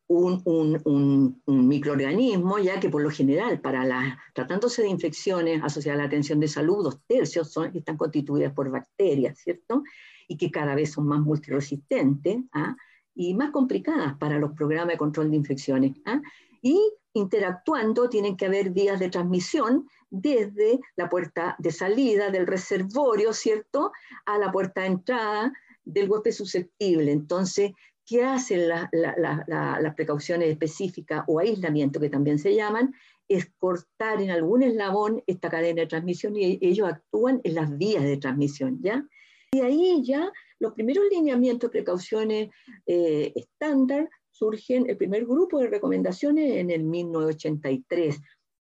un, 0.06 1.40
microorganismo, 1.46 2.58
ya 2.58 2.78
que 2.78 2.90
por 2.90 3.02
lo 3.02 3.10
general, 3.10 3.60
para 3.60 3.84
la, 3.84 4.18
tratándose 4.34 4.82
de 4.82 4.88
infecciones 4.88 5.62
asociadas 5.62 5.98
a 5.98 6.02
la 6.02 6.06
atención 6.06 6.38
de 6.38 6.48
salud, 6.48 6.84
dos 6.84 7.00
tercios 7.06 7.50
son, 7.50 7.74
están 7.74 7.96
constituidas 7.96 8.52
por 8.52 8.70
bacterias, 8.70 9.38
¿cierto? 9.38 9.82
Y 10.28 10.36
que 10.36 10.50
cada 10.50 10.74
vez 10.74 10.92
son 10.92 11.06
más 11.06 11.20
multiresistentes. 11.20 12.38
¿ah? 12.52 12.76
y 13.14 13.34
más 13.34 13.50
complicadas 13.50 14.16
para 14.16 14.38
los 14.38 14.52
programas 14.52 14.94
de 14.94 14.98
control 14.98 15.30
de 15.30 15.36
infecciones. 15.36 15.92
¿ah? 16.04 16.20
Y 16.62 16.80
interactuando 17.12 18.08
tienen 18.08 18.36
que 18.36 18.46
haber 18.46 18.70
vías 18.70 18.98
de 18.98 19.10
transmisión 19.10 19.86
desde 20.08 20.80
la 20.96 21.08
puerta 21.08 21.56
de 21.58 21.72
salida 21.72 22.30
del 22.30 22.46
reservorio, 22.46 23.32
¿cierto?, 23.32 23.92
a 24.24 24.38
la 24.38 24.50
puerta 24.50 24.82
de 24.82 24.86
entrada 24.88 25.52
del 25.84 26.10
huésped 26.10 26.32
susceptible. 26.32 27.12
Entonces, 27.12 27.72
¿qué 28.06 28.24
hacen 28.24 28.68
las 28.68 29.94
precauciones 29.94 30.48
específicas 30.48 31.24
o 31.26 31.38
aislamiento, 31.38 32.00
que 32.00 32.10
también 32.10 32.38
se 32.38 32.54
llaman? 32.54 32.94
Es 33.28 33.50
cortar 33.58 34.20
en 34.20 34.30
algún 34.30 34.62
eslabón 34.62 35.22
esta 35.26 35.50
cadena 35.50 35.82
de 35.82 35.88
transmisión 35.88 36.36
y 36.36 36.58
ellos 36.60 36.88
actúan 36.88 37.40
en 37.44 37.54
las 37.54 37.76
vías 37.76 38.04
de 38.04 38.16
transmisión, 38.16 38.78
¿ya? 38.82 39.04
Y 39.52 39.60
ahí 39.60 40.02
ya 40.02 40.32
los 40.58 40.72
primeros 40.72 41.04
lineamientos 41.10 41.70
de 41.70 41.72
precauciones 41.72 42.50
eh, 42.86 43.32
estándar 43.34 44.08
surgen, 44.42 44.90
el 44.90 44.96
primer 44.96 45.24
grupo 45.24 45.60
de 45.60 45.68
recomendaciones 45.68 46.56
en 46.56 46.70
el 46.72 46.82
1983 46.82 48.20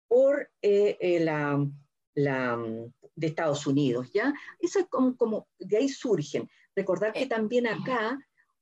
por 0.10 0.50
eh, 0.62 0.98
eh, 1.00 1.20
la, 1.22 1.66
de 3.16 3.28
Estados 3.28 3.66
Unidos, 3.66 4.12
¿ya? 4.14 4.34
Eso 4.60 4.80
es 4.80 4.88
como, 4.88 5.16
como, 5.16 5.48
de 5.58 5.78
ahí 5.78 5.88
surgen. 5.88 6.50
Recordar 6.76 7.14
que 7.14 7.28
también 7.28 7.66
acá 7.68 8.20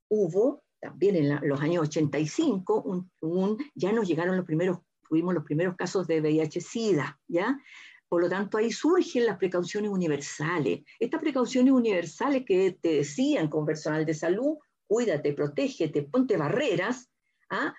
hubo, 0.08 0.62
también 0.80 1.16
en 1.16 1.40
los 1.48 1.60
años 1.60 1.88
85, 1.88 2.84
un, 3.22 3.58
ya 3.74 3.90
nos 3.90 4.06
llegaron 4.06 4.36
los 4.36 4.46
primeros, 4.46 4.78
tuvimos 5.08 5.34
los 5.34 5.44
primeros 5.44 5.74
casos 5.74 6.06
de 6.06 6.20
VIH-Sida, 6.20 7.18
¿ya? 7.26 7.58
Por 8.08 8.22
lo 8.22 8.28
tanto, 8.28 8.58
ahí 8.58 8.70
surgen 8.70 9.26
las 9.26 9.38
precauciones 9.38 9.90
universales. 9.90 10.82
Estas 11.00 11.20
precauciones 11.20 11.72
universales 11.72 12.44
que 12.46 12.78
te 12.80 12.98
decían 12.98 13.48
con 13.48 13.66
personal 13.66 14.06
de 14.06 14.14
salud, 14.14 14.56
cuídate, 14.88 15.32
protégete, 15.34 16.02
ponte 16.02 16.36
barreras, 16.36 17.08
¿ah? 17.50 17.72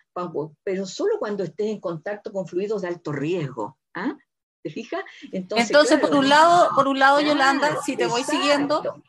pero 0.63 0.85
solo 0.85 1.19
cuando 1.19 1.43
estés 1.43 1.67
en 1.67 1.81
contacto 1.81 2.31
con 2.31 2.47
fluidos 2.47 2.83
de 2.83 2.87
alto 2.87 3.11
riesgo. 3.11 3.77
¿ah? 3.95 4.15
¿Te 4.61 4.69
fijas? 4.69 5.03
Entonces, 5.31 5.99
por 5.99 6.15
un 6.15 6.29
lado, 6.29 6.69
por 6.75 6.87
un 6.87 6.99
lado 6.99 7.19
Yolanda, 7.19 7.81
si 7.81 7.97
te 7.97 8.05
voy 8.05 8.23
siguiendo, 8.23 9.03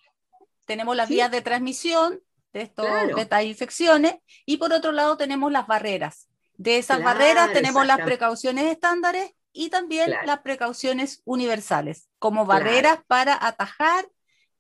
tenemos 0.66 0.97
las 0.97 1.09
vías 1.09 1.30
de 1.30 1.42
transmisión 1.42 2.21
de, 2.52 2.62
estos, 2.62 2.87
de 3.14 3.23
estas 3.23 3.45
infecciones 3.45 4.16
y 4.47 4.57
por 4.57 4.73
otro 4.73 4.92
lado 4.92 5.16
tenemos 5.16 5.52
las 5.52 5.66
barreras. 5.66 6.28
De 6.54 6.78
esas 6.78 7.02
barreras 7.02 7.52
tenemos 7.52 7.87
las 7.87 8.00
precauciones 8.00 8.66
estándares 8.66 9.33
y 9.52 9.71
también 9.71 10.14
las 10.25 10.40
precauciones 10.40 11.23
universales, 11.25 12.09
como 12.19 12.47
barreras 12.47 13.00
para 13.07 13.37
atajar 13.47 14.09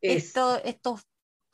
estos, 0.00 1.06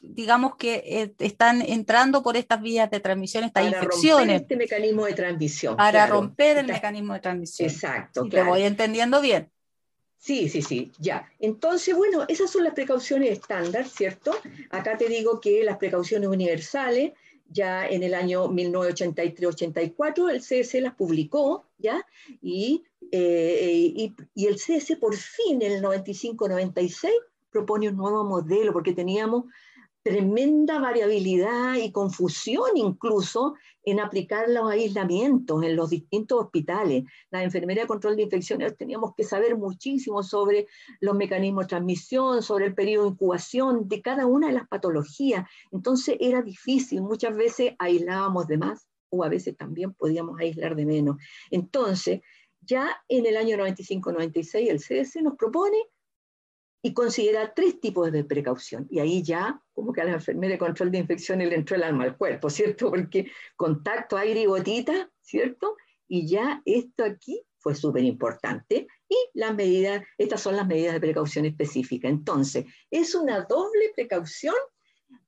digamos 0.08 0.56
que 0.56 0.82
eh, 0.84 1.14
están 1.18 1.62
entrando 1.62 2.22
por 2.22 2.36
estas 2.36 2.60
vías 2.60 2.90
de 2.90 3.00
transmisión, 3.00 3.44
estas 3.44 3.64
para 3.64 3.76
infecciones. 3.76 4.26
Romper 4.26 4.42
este 4.42 4.56
mecanismo 4.56 5.06
de 5.06 5.12
transmisión. 5.14 5.76
Para 5.76 6.06
romper 6.06 6.58
el 6.58 6.66
mecanismo 6.66 7.14
de 7.14 7.20
transmisión. 7.20 7.68
Exacto. 7.68 8.28
Te 8.28 8.42
voy 8.42 8.62
entendiendo 8.62 9.20
bien. 9.20 9.50
Sí, 10.18 10.48
sí, 10.48 10.62
sí, 10.62 10.90
ya. 10.98 11.30
Entonces, 11.38 11.94
bueno, 11.94 12.24
esas 12.26 12.50
son 12.50 12.64
las 12.64 12.74
precauciones 12.74 13.30
estándar, 13.30 13.86
¿cierto? 13.86 14.34
Acá 14.70 14.98
te 14.98 15.08
digo 15.08 15.40
que 15.40 15.62
las 15.62 15.76
precauciones 15.76 16.28
universales, 16.28 17.12
ya 17.48 17.86
en 17.86 18.02
el 18.02 18.12
año 18.12 18.48
1983-84, 18.48 20.30
el 20.30 20.40
CS 20.40 20.82
las 20.82 20.94
publicó, 20.94 21.66
¿ya? 21.78 22.04
Y, 22.42 22.84
eh, 23.12 23.92
y, 23.94 24.14
y, 24.34 24.46
el 24.46 24.56
CS 24.56 24.96
por 24.98 25.14
fin, 25.14 25.62
en 25.62 25.72
el 25.72 25.82
95-96, 25.82 27.10
propone 27.50 27.88
un 27.88 27.96
nuevo 27.96 28.24
modelo, 28.24 28.72
porque 28.72 28.94
teníamos 28.94 29.44
tremenda 30.06 30.78
variabilidad 30.78 31.74
y 31.74 31.90
confusión 31.90 32.76
incluso 32.76 33.56
en 33.82 33.98
aplicar 33.98 34.48
los 34.48 34.70
aislamientos 34.70 35.64
en 35.64 35.74
los 35.74 35.90
distintos 35.90 36.44
hospitales. 36.44 37.02
La 37.32 37.42
enfermería 37.42 37.82
de 37.82 37.88
control 37.88 38.14
de 38.14 38.22
infecciones 38.22 38.76
teníamos 38.76 39.14
que 39.16 39.24
saber 39.24 39.56
muchísimo 39.56 40.22
sobre 40.22 40.68
los 41.00 41.16
mecanismos 41.16 41.64
de 41.64 41.70
transmisión, 41.70 42.40
sobre 42.40 42.66
el 42.66 42.74
periodo 42.76 43.06
de 43.06 43.10
incubación 43.10 43.88
de 43.88 44.00
cada 44.00 44.26
una 44.26 44.46
de 44.46 44.52
las 44.52 44.68
patologías. 44.68 45.44
Entonces 45.72 46.16
era 46.20 46.40
difícil, 46.40 47.02
muchas 47.02 47.34
veces 47.36 47.72
aislábamos 47.80 48.46
de 48.46 48.58
más 48.58 48.86
o 49.08 49.24
a 49.24 49.28
veces 49.28 49.56
también 49.56 49.92
podíamos 49.92 50.38
aislar 50.38 50.76
de 50.76 50.86
menos. 50.86 51.16
Entonces, 51.50 52.20
ya 52.60 52.96
en 53.08 53.26
el 53.26 53.36
año 53.36 53.56
95-96 53.56 54.68
el 54.68 54.78
CDC 54.78 55.22
nos 55.24 55.34
propone 55.34 55.78
y 56.80 56.94
considera 56.94 57.52
tres 57.54 57.80
tipos 57.80 58.12
de 58.12 58.22
precaución. 58.22 58.86
Y 58.88 59.00
ahí 59.00 59.24
ya, 59.24 59.60
como 59.76 59.92
que 59.92 60.00
a 60.00 60.04
la 60.04 60.14
enfermera 60.14 60.54
de 60.54 60.58
control 60.58 60.90
de 60.90 60.98
infecciones 60.98 61.50
le 61.50 61.54
entró 61.54 61.76
el 61.76 61.82
alma 61.82 62.04
al 62.04 62.16
cuerpo, 62.16 62.48
¿cierto? 62.48 62.90
Porque 62.90 63.30
contacto, 63.54 64.16
aire 64.16 64.40
y 64.40 64.46
gotita, 64.46 65.10
¿cierto? 65.20 65.76
Y 66.08 66.26
ya 66.26 66.62
esto 66.64 67.04
aquí 67.04 67.42
fue 67.58 67.74
súper 67.74 68.02
importante. 68.02 68.88
Y 69.06 69.16
las 69.34 69.54
medidas, 69.54 70.02
estas 70.16 70.40
son 70.40 70.56
las 70.56 70.66
medidas 70.66 70.94
de 70.94 71.00
precaución 71.00 71.44
específica. 71.44 72.08
Entonces, 72.08 72.64
es 72.90 73.14
una 73.14 73.42
doble 73.42 73.92
precaución 73.94 74.54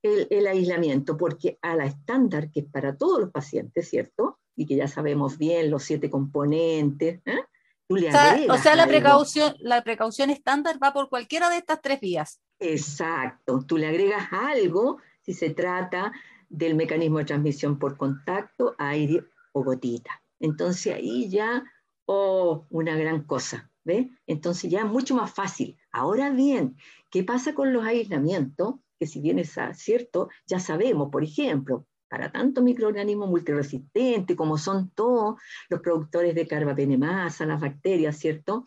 el, 0.03 0.27
el, 0.31 0.47
aislamiento, 0.47 1.17
porque 1.19 1.59
a 1.61 1.77
la 1.77 1.85
estándar, 1.85 2.51
que 2.51 2.61
es 2.61 2.67
para 2.67 2.97
todos 2.97 3.21
los 3.21 3.31
pacientes, 3.31 3.89
¿cierto? 3.89 4.39
Y 4.57 4.65
que 4.65 4.77
ya 4.77 4.89
sabemos 4.89 5.37
bien 5.37 5.71
los 5.71 5.85
siete 5.85 6.09
componentes, 6.09 7.21
¿eh? 7.27 7.45
O 7.89 8.59
sea, 8.59 8.77
la 8.77 8.87
precaución, 8.87 9.55
la 9.61 9.83
precaución 9.83 10.31
estándar 10.31 10.79
va 10.83 10.93
por 10.93 11.09
cualquiera 11.09 11.49
de 11.49 11.57
estas 11.57 11.81
tres 11.81 12.01
vías. 12.01 12.41
Exacto, 12.59 13.65
tú 13.67 13.79
le 13.79 13.87
agregas 13.87 14.29
algo 14.31 14.99
si 15.23 15.33
se 15.33 15.51
trata 15.51 16.13
del 16.49 16.75
mecanismo 16.75 17.19
de 17.19 17.25
transmisión 17.25 17.79
por 17.79 17.97
contacto, 17.97 18.75
aire 18.79 19.25
o 19.53 19.63
gotita. 19.63 20.23
Entonces 20.41 20.95
ahí 20.95 21.29
ya, 21.29 21.65
oh, 22.07 22.67
una 22.71 22.97
gran 22.97 23.25
cosa, 23.25 23.71
¿ves? 23.85 24.07
Entonces 24.27 24.71
ya 24.71 24.81
es 24.81 24.87
mucho 24.87 25.15
más 25.15 25.31
fácil. 25.31 25.77
Ahora 25.93 26.31
bien, 26.31 26.77
¿qué 27.11 27.25
pasa 27.25 27.55
con 27.55 27.73
los 27.73 27.85
aislamientos? 27.85 28.77
Que 28.99 29.07
si 29.07 29.21
bien 29.21 29.39
es 29.39 29.57
cierto, 29.75 30.29
ya 30.47 30.59
sabemos, 30.59 31.11
por 31.11 31.25
ejemplo, 31.25 31.87
para 32.09 32.33
tanto 32.33 32.63
microorganismo 32.63 33.27
multiresistente 33.27 34.35
como 34.35 34.59
son 34.59 34.91
todos 34.91 35.41
los 35.69 35.81
productores 35.81 36.35
de 36.35 36.47
carbapenemasa, 36.47 37.47
las 37.47 37.61
bacterias, 37.61 38.17
¿cierto? 38.17 38.65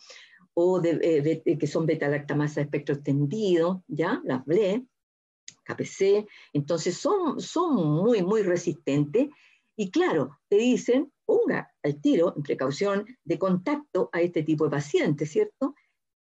O 0.54 0.80
de, 0.80 1.42
eh, 1.46 1.58
que 1.58 1.68
son 1.68 1.86
beta-lactamasa 1.86 2.56
de 2.56 2.66
espectro 2.66 2.96
extendido, 2.96 3.84
¿ya? 3.88 4.22
Las 4.24 4.46
BLE, 4.46 4.86
KPC, 5.64 6.28
entonces 6.54 6.98
son, 6.98 7.40
son 7.40 7.76
muy, 7.76 8.22
muy 8.22 8.42
resistentes 8.44 9.30
y 9.76 9.90
claro, 9.90 10.40
te 10.50 10.58
dicen, 10.58 11.12
ponga 11.26 11.74
al 11.82 12.00
tiro, 12.02 12.34
en 12.36 12.44
precaución, 12.44 13.06
de 13.24 13.40
contacto 13.40 14.10
a 14.12 14.22
este 14.22 14.44
tipo 14.44 14.66
de 14.66 14.72
pacientes, 14.72 15.32
¿cierto? 15.32 15.76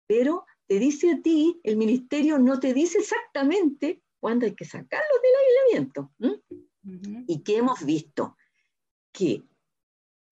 Pero 0.07 0.45
te 0.67 0.79
dice 0.79 1.11
a 1.11 1.21
ti, 1.21 1.59
el 1.63 1.77
ministerio 1.77 2.39
no 2.39 2.59
te 2.59 2.73
dice 2.73 2.99
exactamente 2.99 4.01
cuándo 4.19 4.45
hay 4.45 4.55
que 4.55 4.65
sacarlos 4.65 5.19
del 5.21 5.75
aislamiento. 5.75 6.11
¿Y 7.27 7.43
qué 7.43 7.57
hemos 7.57 7.85
visto? 7.85 8.37
Que 9.11 9.43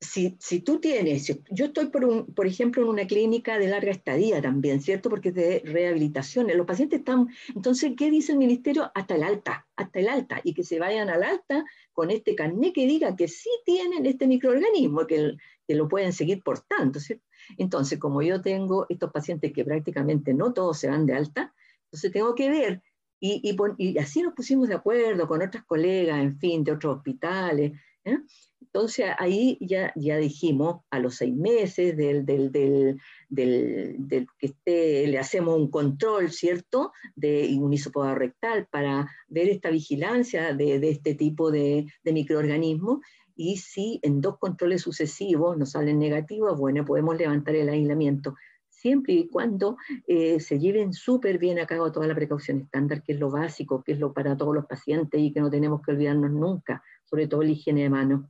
si, 0.01 0.38
si, 0.39 0.62
tú 0.62 0.79
tienes, 0.79 1.27
yo 1.51 1.65
estoy 1.65 1.88
por, 1.88 2.06
un, 2.06 2.34
por 2.34 2.48
ejemplo 2.48 2.82
en 2.84 2.88
una 2.88 3.06
clínica 3.06 3.60
de 3.60 3.68
larga 3.68 3.91
estadía 3.91 4.41
también, 4.41 4.82
¿cierto? 4.82 5.10
Porque 5.10 5.29
es 5.29 5.36
de 5.36 5.62
rehabilitación, 5.65 6.48
los 6.56 6.65
pacientes 6.65 7.00
están, 7.00 7.27
entonces, 7.53 7.94
¿qué 7.98 8.10
dice 8.10 8.32
el 8.32 8.38
ministerio? 8.38 8.89
Hasta 8.96 9.15
el 9.15 9.24
alta, 9.24 9.68
hasta 9.75 10.00
el 10.00 10.08
alta, 10.08 10.39
y 10.44 10.53
que 10.53 10.63
se 10.63 10.79
vayan 10.79 11.10
al 11.10 11.24
alta 11.24 11.65
con 11.91 12.12
este 12.12 12.34
carnet 12.34 12.74
que 12.74 12.88
diga 12.88 13.15
que 13.15 13.27
sí 13.27 13.50
tienen 13.65 14.06
este 14.06 14.25
microorganismo, 14.25 15.06
que, 15.06 15.36
que 15.68 15.75
lo 15.75 15.89
pueden 15.89 16.13
seguir 16.13 16.41
portando, 16.44 17.00
¿cierto? 17.00 17.25
Entonces, 17.58 18.00
como 18.00 18.22
yo 18.22 18.41
tengo 18.41 18.86
estos 18.88 19.12
pacientes 19.12 19.51
que 19.51 19.65
prácticamente 19.65 20.34
no 20.34 20.53
todos 20.53 20.79
se 20.79 20.88
van 20.88 21.06
de 21.06 21.15
alta, 21.15 21.53
entonces 21.86 22.12
tengo 22.12 22.36
que 22.36 22.50
ver 22.50 22.84
y, 23.20 23.98
así 23.98 24.22
nos 24.22 24.34
pusimos 24.34 24.68
de 24.70 24.76
acuerdo 24.76 25.28
con 25.28 25.42
otras 25.42 25.64
colegas, 25.66 26.20
en 26.20 26.38
fin, 26.38 26.64
de 26.64 26.72
otros 26.72 26.98
hospitales. 26.98 27.74
¿eh? 28.06 28.18
Entonces 28.62 29.08
ahí 29.18 29.58
ya, 29.62 29.92
ya 29.96 30.18
dijimos, 30.18 30.82
a 30.92 31.00
los 31.00 31.16
seis 31.16 31.36
meses 31.36 31.98
del, 31.98 32.26
del, 32.26 32.52
del, 32.52 34.28
que 34.38 34.46
esté, 34.46 35.08
le 35.08 35.18
hacemos 35.18 35.58
un 35.58 35.72
control, 35.72 36.32
¿cierto?, 36.32 36.92
de 37.16 37.46
inmunisopoda 37.46 38.14
rectal 38.16 38.68
para 38.70 39.10
ver 39.28 39.50
esta 39.50 39.70
vigilancia 39.70 40.54
de, 40.54 40.80
de 40.80 40.90
este 40.90 41.16
tipo 41.16 41.52
de, 41.52 41.88
de 42.04 42.14
microorganismos. 42.14 43.00
Y 43.36 43.58
si 43.58 44.00
en 44.04 44.22
dos 44.22 44.38
controles 44.38 44.82
sucesivos 44.82 45.58
nos 45.58 45.72
salen 45.72 45.98
negativos, 45.98 46.60
bueno, 46.60 46.86
podemos 46.86 47.18
levantar 47.18 47.56
el 47.56 47.70
aislamiento 47.70 48.36
siempre 48.79 49.13
y 49.13 49.27
cuando 49.27 49.77
eh, 50.07 50.39
se 50.39 50.57
lleven 50.57 50.93
súper 50.93 51.38
bien 51.38 51.59
a 51.59 51.65
cabo 51.65 51.91
toda 51.91 52.07
la 52.07 52.15
precaución 52.15 52.62
estándar, 52.62 53.03
que 53.03 53.13
es 53.13 53.19
lo 53.19 53.29
básico, 53.29 53.83
que 53.83 53.91
es 53.91 54.00
lo 54.00 54.13
para 54.13 54.38
todos 54.38 54.55
los 54.55 54.65
pacientes 54.65 55.19
y 55.19 55.33
que 55.33 55.41
no 55.41 55.50
tenemos 55.50 55.81
que 55.81 55.91
olvidarnos 55.91 56.31
nunca, 56.31 56.81
sobre 57.03 57.27
todo 57.27 57.43
la 57.43 57.50
higiene 57.50 57.83
de 57.83 57.89
manos. 57.89 58.25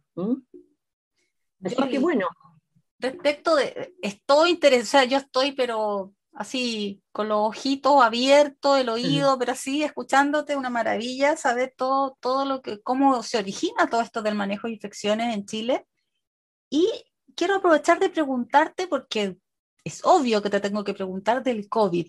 Así 1.63 1.89
que 1.89 1.99
bueno. 1.99 2.27
Respecto 3.01 3.55
de, 3.55 3.95
estoy 4.01 4.49
interesada, 4.51 5.05
yo 5.05 5.19
estoy, 5.19 5.53
pero 5.53 6.13
así 6.33 7.01
con 7.13 7.29
los 7.29 7.39
ojitos 7.47 8.01
abiertos, 8.03 8.77
el 8.77 8.89
oído, 8.89 9.37
pero 9.39 9.53
así 9.53 9.83
escuchándote, 9.83 10.57
una 10.57 10.69
maravilla 10.69 11.37
saber 11.37 11.73
todo, 11.77 12.17
todo 12.19 12.43
lo 12.43 12.61
que, 12.61 12.81
cómo 12.81 13.23
se 13.23 13.37
origina 13.37 13.89
todo 13.89 14.01
esto 14.01 14.21
del 14.21 14.35
manejo 14.35 14.67
de 14.67 14.73
infecciones 14.73 15.33
en 15.33 15.45
Chile. 15.45 15.85
Y 16.69 16.89
quiero 17.35 17.55
aprovechar 17.55 17.99
de 17.99 18.09
preguntarte, 18.09 18.87
porque 18.87 19.37
es 19.83 20.01
obvio 20.03 20.41
que 20.41 20.50
te 20.50 20.59
tengo 20.59 20.83
que 20.83 20.93
preguntar 20.93 21.43
del 21.43 21.67
COVID. 21.69 22.07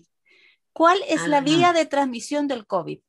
¿Cuál 0.73 0.99
es 1.07 1.27
la 1.27 1.41
vía 1.41 1.73
de 1.73 1.85
transmisión 1.85 2.47
del 2.47 2.65
COVID? 2.65 2.99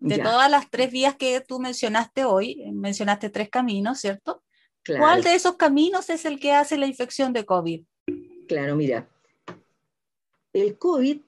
De 0.00 0.18
todas 0.18 0.50
las 0.50 0.68
tres 0.68 0.90
vías 0.90 1.16
que 1.16 1.40
tú 1.40 1.60
mencionaste 1.60 2.24
hoy, 2.24 2.70
mencionaste 2.72 3.30
tres 3.30 3.48
caminos, 3.48 4.00
¿cierto? 4.00 4.42
¿Cuál 4.84 5.22
de 5.22 5.34
esos 5.34 5.54
caminos 5.56 6.10
es 6.10 6.24
el 6.24 6.40
que 6.40 6.52
hace 6.52 6.76
la 6.76 6.86
infección 6.86 7.32
de 7.32 7.46
COVID? 7.46 7.84
Claro, 8.48 8.74
mira, 8.74 9.08
el 10.52 10.76
COVID, 10.76 11.20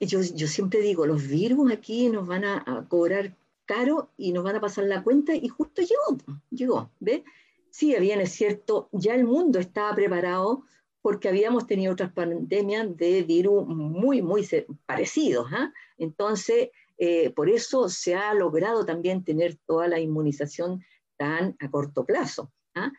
yo, 0.00 0.20
yo 0.22 0.46
siempre 0.46 0.80
digo, 0.80 1.06
los 1.06 1.28
virus 1.28 1.70
aquí 1.70 2.08
nos 2.08 2.26
van 2.26 2.44
a, 2.44 2.86
cobrar 2.88 3.36
caro 3.66 4.10
y 4.16 4.32
nos 4.32 4.44
van 4.44 4.56
a 4.56 4.60
pasar 4.60 4.84
la 4.84 5.02
cuenta 5.02 5.34
y 5.34 5.48
justo 5.48 5.82
llegó, 5.82 6.18
llegó, 6.50 6.90
¿ves? 7.00 7.22
Sí, 7.70 7.94
bien 7.98 8.20
es 8.20 8.32
cierto, 8.32 8.88
ya 8.92 9.14
el 9.14 9.24
mundo 9.24 9.58
estaba 9.58 9.94
preparado 9.94 10.64
porque 11.04 11.28
habíamos 11.28 11.66
tenido 11.66 11.92
otras 11.92 12.14
pandemias 12.14 12.96
de 12.96 13.22
virus 13.24 13.66
muy, 13.66 14.22
muy 14.22 14.48
parecidos. 14.86 15.48
¿ah? 15.52 15.70
Entonces, 15.98 16.70
eh, 16.96 17.28
por 17.28 17.50
eso 17.50 17.90
se 17.90 18.14
ha 18.14 18.32
logrado 18.32 18.86
también 18.86 19.22
tener 19.22 19.58
toda 19.66 19.86
la 19.86 20.00
inmunización 20.00 20.82
tan 21.18 21.56
a 21.60 21.70
corto 21.70 22.06
plazo. 22.06 22.50
¿ah? 22.74 22.90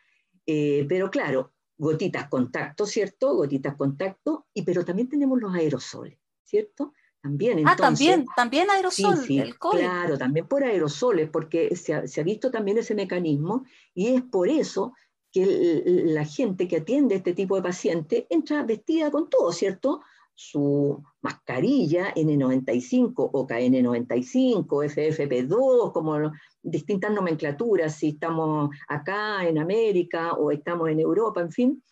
Eh, 0.45 0.85
pero 0.87 1.09
claro, 1.09 1.51
gotitas 1.79 2.29
contacto, 2.29 2.85
¿cierto? 2.85 3.33
Gotitas 3.33 3.75
contacto, 3.75 4.45
y, 4.53 4.61
pero 4.61 4.85
también 4.85 5.09
tenemos 5.09 5.41
los 5.41 5.55
aerosoles, 5.55 6.19
¿cierto? 6.43 6.93
También, 7.23 7.67
ah, 7.67 7.75
también, 7.75 8.27
también 8.35 8.69
aerosol, 8.69 9.17
sí, 9.17 9.39
el 9.39 9.57
COVID. 9.57 9.79
Claro, 9.79 10.15
también 10.15 10.47
por 10.47 10.63
aerosoles, 10.63 11.27
porque 11.27 11.75
se 11.75 11.95
ha, 11.95 12.23
visto 12.23 12.51
también 12.51 12.77
ese 12.77 12.93
mecanismo 12.93 13.65
y 13.95 14.13
es 14.13 14.21
por 14.21 14.47
eso 14.47 14.93
que 15.35 15.83
la 16.05 16.23
gente 16.23 16.65
que 16.65 16.77
atiende 16.77 17.15
este 17.15 17.33
tipo 17.33 17.57
de 17.57 17.61
paciente 17.61 18.25
entra 18.29 18.63
vestida 18.63 19.11
con 19.11 19.29
todo, 19.29 19.51
¿cierto? 19.51 19.99
Su 20.33 21.03
mascarilla 21.21 22.13
N95 22.13 23.13
o 23.17 23.45
KN95, 23.45 24.65
FFP2, 24.65 25.91
como 25.91 26.31
distintas 26.63 27.11
nomenclaturas, 27.11 27.95
si 27.97 28.11
estamos 28.11 28.69
acá 28.87 29.45
en 29.45 29.57
América 29.57 30.35
o 30.35 30.51
estamos 30.51 30.87
en 30.87 31.01
Europa, 31.01 31.41
en 31.41 31.51
fin, 31.51 31.83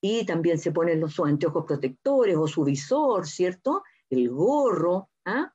y 0.00 0.26
también 0.26 0.58
se 0.58 0.72
ponen 0.72 0.98
los, 0.98 1.14
sus 1.14 1.28
anteojos 1.28 1.66
protectores 1.66 2.36
o 2.36 2.48
su 2.48 2.64
visor, 2.64 3.28
¿cierto? 3.28 3.84
El 4.10 4.28
gorro, 4.30 5.08
¿ah? 5.24 5.52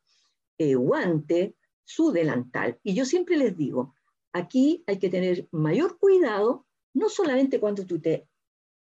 el 0.57 0.77
guante, 0.77 1.57
su 1.83 2.13
delantal. 2.13 2.79
Y 2.83 2.93
yo 2.93 3.03
siempre 3.03 3.35
les 3.35 3.57
digo, 3.57 3.95
aquí 4.31 4.81
hay 4.87 4.97
que 4.97 5.09
tener 5.09 5.49
mayor 5.51 5.97
cuidado, 5.97 6.65
no 6.93 7.09
solamente 7.09 7.59
cuando 7.59 7.85
tú 7.85 7.99
te 7.99 8.27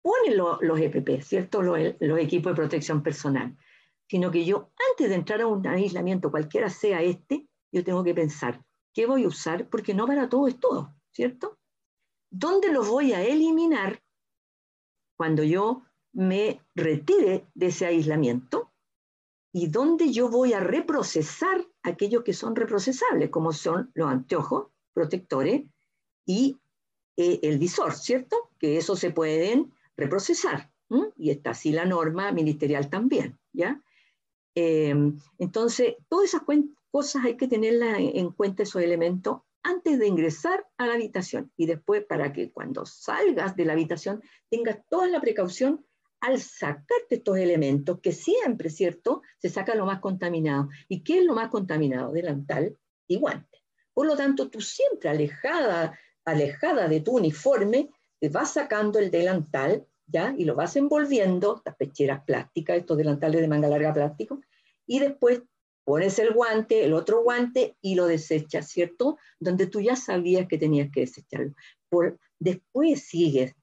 pones 0.02 0.36
los 0.36 0.80
EPP, 0.80 1.22
¿cierto? 1.22 1.62
Los, 1.62 1.78
los 2.00 2.20
equipos 2.20 2.52
de 2.52 2.56
protección 2.56 3.04
personal, 3.04 3.56
sino 4.08 4.32
que 4.32 4.46
yo 4.46 4.72
antes 4.92 5.10
de 5.10 5.16
entrar 5.16 5.42
a 5.42 5.48
un 5.48 5.66
aislamiento, 5.66 6.32
cualquiera 6.32 6.70
sea 6.70 7.02
este, 7.02 7.48
yo 7.72 7.84
tengo 7.84 8.04
que 8.04 8.14
pensar, 8.14 8.62
¿Qué 8.94 9.06
voy 9.06 9.24
a 9.24 9.28
usar? 9.28 9.70
Porque 9.70 9.94
no 9.94 10.06
para 10.06 10.28
todo 10.28 10.48
es 10.48 10.60
todo, 10.60 10.94
¿cierto? 11.12 11.58
¿Dónde 12.30 12.72
los 12.72 12.88
voy 12.88 13.14
a 13.14 13.24
eliminar 13.24 14.02
cuando 15.18 15.44
yo 15.44 15.84
me 16.14 16.62
retire 16.76 17.48
de 17.54 17.68
ese 17.68 17.86
aislamiento? 17.86 18.74
¿Y 19.54 19.68
dónde 19.68 20.12
yo 20.12 20.30
voy 20.30 20.54
a 20.54 20.60
reprocesar 20.60 21.66
aquellos 21.84 22.24
que 22.24 22.34
son 22.34 22.56
reprocesables, 22.56 23.30
como 23.30 23.52
son 23.54 23.92
los 23.94 24.10
anteojos 24.10 24.68
protectores 24.94 25.64
y 26.26 26.61
eh, 27.22 27.40
el 27.44 27.60
visor, 27.60 27.94
¿cierto? 27.94 28.50
Que 28.58 28.78
eso 28.78 28.96
se 28.96 29.12
pueden 29.12 29.72
reprocesar. 29.96 30.72
Y 31.16 31.30
está 31.30 31.52
así 31.52 31.72
la 31.72 31.86
norma 31.86 32.34
ministerial 32.34 32.90
también, 32.90 33.40
¿ya? 33.54 33.82
Eh, 34.56 34.94
entonces, 35.38 35.96
todas 36.10 36.26
esas 36.26 36.42
cosas 36.92 37.24
hay 37.24 37.38
que 37.38 37.48
tenerlas 37.48 37.98
en 38.00 38.32
cuenta, 38.32 38.64
esos 38.64 38.82
elementos, 38.82 39.40
antes 39.64 40.00
de 40.00 40.08
ingresar 40.08 40.66
a 40.78 40.88
la 40.88 40.96
habitación 40.96 41.52
y 41.56 41.66
después 41.66 42.04
para 42.04 42.34
que 42.34 42.52
cuando 42.52 42.86
salgas 42.86 43.56
de 43.56 43.66
la 43.66 43.74
habitación 43.74 44.22
tengas 44.50 44.80
toda 44.90 45.08
la 45.08 45.22
precaución 45.22 45.86
al 46.20 46.40
sacarte 46.40 47.16
estos 47.16 47.38
elementos, 47.38 48.00
que 48.00 48.12
siempre, 48.12 48.70
¿cierto?, 48.70 49.22
se 49.40 49.50
saca 49.50 49.74
lo 49.76 49.86
más 49.86 50.00
contaminado. 50.00 50.70
¿Y 50.88 51.04
qué 51.04 51.20
es 51.20 51.26
lo 51.26 51.34
más 51.34 51.50
contaminado? 51.50 52.12
Delantal 52.12 52.78
y 53.08 53.18
guante. 53.18 53.64
Por 53.94 54.06
lo 54.06 54.16
tanto, 54.16 54.50
tú 54.50 54.62
siempre 54.62 55.10
alejada, 55.10 55.98
alejada 56.26 56.88
de 56.88 57.02
tu 57.02 57.18
uniforme, 57.18 57.90
te 58.20 58.30
vas 58.30 58.54
sacando 58.54 59.00
el 59.00 59.12
delantal, 59.12 59.86
¿ya? 60.08 60.34
Y 60.38 60.46
lo 60.46 60.56
vas 60.56 60.76
envolviendo, 60.76 61.58
estas 61.58 61.76
pecheras 61.76 62.24
plásticas, 62.24 62.78
estos 62.78 62.98
delantales 62.98 63.42
de 63.42 63.48
manga 63.48 63.68
larga 63.68 63.94
plástico, 63.94 64.40
y 64.86 65.00
después 65.00 65.42
pones 65.84 66.20
el 66.20 66.34
guante, 66.34 66.84
el 66.84 66.94
otro 66.94 67.24
guante 67.24 67.76
y 67.82 67.96
lo 67.96 68.06
desechas, 68.06 68.70
¿cierto? 68.70 69.18
Donde 69.40 69.68
tú 69.68 69.82
ya 69.82 69.96
sabías 69.96 70.48
que 70.48 70.58
tenías 70.58 70.90
que 70.92 71.02
desecharlo. 71.02 71.54
Por, 71.90 72.20
después 72.40 73.04
sigues 73.04 73.56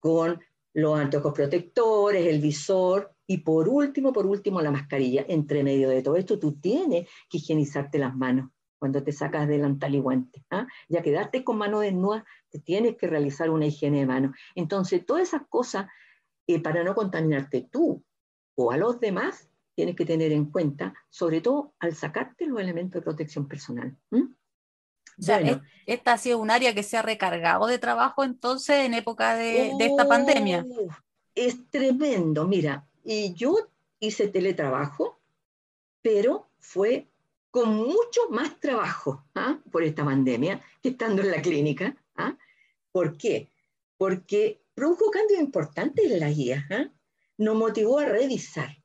con 0.00 0.40
los 0.74 0.98
anteojos 0.98 1.34
protectores, 1.34 2.26
el 2.26 2.40
visor 2.40 3.14
y 3.26 3.38
por 3.38 3.68
último, 3.68 4.12
por 4.12 4.26
último, 4.26 4.62
la 4.62 4.70
mascarilla. 4.70 5.24
Entre 5.28 5.62
medio 5.62 5.90
de 5.90 6.02
todo 6.02 6.16
esto, 6.16 6.38
tú 6.38 6.52
tienes 6.52 7.08
que 7.28 7.38
higienizarte 7.38 7.98
las 7.98 8.16
manos 8.16 8.50
cuando 8.82 9.04
te 9.04 9.12
sacas 9.12 9.46
delantal 9.46 9.94
y 9.94 10.00
guante. 10.00 10.44
¿ah? 10.50 10.66
Ya 10.88 11.02
quedaste 11.02 11.44
con 11.44 11.56
mano 11.56 11.78
desnuda, 11.78 12.24
te 12.50 12.58
tienes 12.58 12.96
que 12.96 13.06
realizar 13.06 13.48
una 13.48 13.66
higiene 13.66 14.00
de 14.00 14.06
manos. 14.06 14.36
Entonces, 14.56 15.06
todas 15.06 15.22
esas 15.22 15.42
cosas, 15.48 15.86
eh, 16.48 16.60
para 16.60 16.82
no 16.82 16.92
contaminarte 16.96 17.68
tú 17.70 18.02
o 18.56 18.72
a 18.72 18.76
los 18.76 18.98
demás, 18.98 19.48
tienes 19.76 19.94
que 19.94 20.04
tener 20.04 20.32
en 20.32 20.46
cuenta, 20.46 20.94
sobre 21.10 21.40
todo 21.40 21.74
al 21.78 21.94
sacarte 21.94 22.44
los 22.46 22.60
elementos 22.60 22.94
de 22.94 23.04
protección 23.04 23.46
personal. 23.46 23.96
esta 25.86 26.14
ha 26.14 26.18
sido 26.18 26.40
un 26.40 26.50
área 26.50 26.74
que 26.74 26.82
se 26.82 26.96
ha 26.96 27.02
recargado 27.02 27.68
de 27.68 27.78
trabajo 27.78 28.24
entonces 28.24 28.84
en 28.84 28.94
época 28.94 29.36
de, 29.36 29.76
esta 29.78 30.08
pandemia. 30.08 30.66
Es 31.36 31.70
tremendo, 31.70 32.48
mira, 32.48 32.84
y 33.04 33.32
yo 33.34 33.54
hice 34.00 34.26
teletrabajo, 34.26 35.20
pero 36.02 36.48
fue 36.58 37.11
con 37.52 37.76
mucho 37.76 38.28
más 38.30 38.58
trabajo 38.58 39.24
¿ah? 39.36 39.60
por 39.70 39.84
esta 39.84 40.04
pandemia 40.04 40.60
que 40.82 40.88
estando 40.88 41.22
en 41.22 41.30
la 41.30 41.40
clínica. 41.40 41.96
¿ah? 42.16 42.36
¿Por 42.90 43.16
qué? 43.16 43.48
Porque 43.96 44.64
produjo 44.74 45.12
cambios 45.12 45.40
importantes 45.40 46.10
en 46.10 46.18
la 46.18 46.30
guía. 46.30 46.66
¿ah? 46.70 46.90
Nos 47.38 47.54
motivó 47.54 48.00
a 48.00 48.06
revisar 48.06 48.76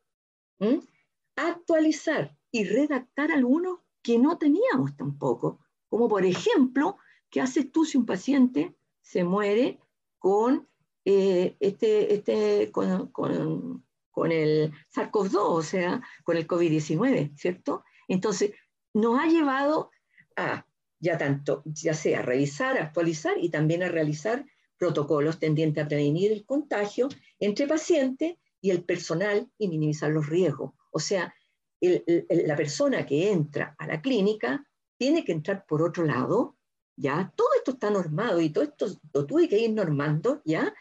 actualizar 1.38 2.36
y 2.52 2.66
redactar 2.66 3.32
algunos 3.32 3.80
que 4.02 4.18
no 4.18 4.38
teníamos 4.38 4.96
tampoco, 4.98 5.60
como 5.90 6.08
por 6.08 6.26
ejemplo, 6.26 6.98
¿qué 7.30 7.42
haces 7.42 7.72
tú 7.72 7.86
si 7.86 7.98
un 7.98 8.06
paciente 8.06 8.76
se 9.02 9.24
muere 9.24 9.80
con, 10.18 10.68
eh, 11.06 11.56
este, 11.60 12.14
este, 12.14 12.72
con, 12.72 13.12
con, 13.12 14.32
el 14.32 14.74
SARS-CoV-2, 14.94 15.36
o 15.36 15.62
sea, 15.62 16.02
con 16.24 16.38
el 16.38 16.48
COVID-19, 16.48 17.38
¿cierto? 17.38 17.84
Entonces, 18.08 18.52
nos 18.93 19.20
ha 19.20 19.28
llevado 19.28 19.91
a, 20.36 20.65
ya 21.00 21.17
tanto, 21.17 21.63
ya 21.65 21.93
sea 21.93 22.22
revisar, 22.22 22.78
actualizar 22.78 23.36
y 23.39 23.50
también 23.50 23.84
a 23.84 23.89
realizar 23.89 24.46
protocolos 24.78 25.39
tendientes 25.39 25.84
a 25.84 25.88
prevenir 25.88 26.32
el 26.32 26.46
contagio 26.46 27.10
entre 27.39 27.67
pacientes 27.67 28.38
y 28.62 28.72
el 28.72 28.84
personal 28.84 29.50
y 29.58 29.67
minimizar 29.67 30.12
los 30.12 30.28
riesgos. 30.28 30.74
O 30.91 31.00
sea, 31.00 31.34
la 31.82 32.56
persona 32.56 33.06
que 33.06 33.32
entra 33.32 33.76
a 33.78 33.88
la 33.88 34.02
clínica 34.02 34.65
tiene 34.98 35.24
que 35.24 35.32
entrar 35.32 35.65
por 35.67 35.82
otro 35.84 36.06
lado, 36.06 36.58
¿ya? 36.96 37.32
Todo 37.36 37.50
esto 37.56 37.72
está 37.72 37.89
normado 37.91 38.41
y 38.41 38.50
todo 38.50 38.63
esto 38.63 38.88
lo 39.13 39.26
tuve 39.26 39.48
que 39.48 39.60
ir 39.60 39.72
normando, 39.72 40.41
¿ya? 40.43 40.74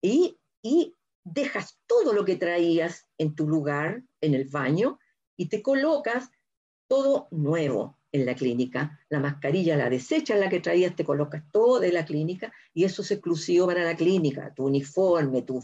Y, 0.00 0.38
y 0.62 0.94
dejas 1.24 1.80
todo 1.86 2.12
lo 2.12 2.24
que 2.24 2.36
traías 2.36 3.08
en 3.18 3.34
tu 3.34 3.48
lugar, 3.48 4.04
en 4.20 4.34
el 4.34 4.48
baño, 4.48 4.98
y 5.36 5.48
te 5.48 5.62
colocas 5.62 6.30
todo 6.88 7.28
nuevo 7.30 7.98
en 8.12 8.26
la 8.26 8.34
clínica. 8.34 8.98
La 9.08 9.20
mascarilla 9.20 9.76
la 9.76 9.90
desechas 9.90 10.40
la 10.40 10.48
que 10.48 10.60
traías, 10.60 10.96
te 10.96 11.04
colocas 11.04 11.44
todo 11.52 11.78
de 11.80 11.92
la 11.92 12.04
clínica 12.04 12.52
y 12.74 12.84
eso 12.84 13.02
es 13.02 13.10
exclusivo 13.10 13.66
para 13.66 13.84
la 13.84 13.96
clínica, 13.96 14.52
tu 14.54 14.66
uniforme, 14.66 15.42
tu 15.42 15.62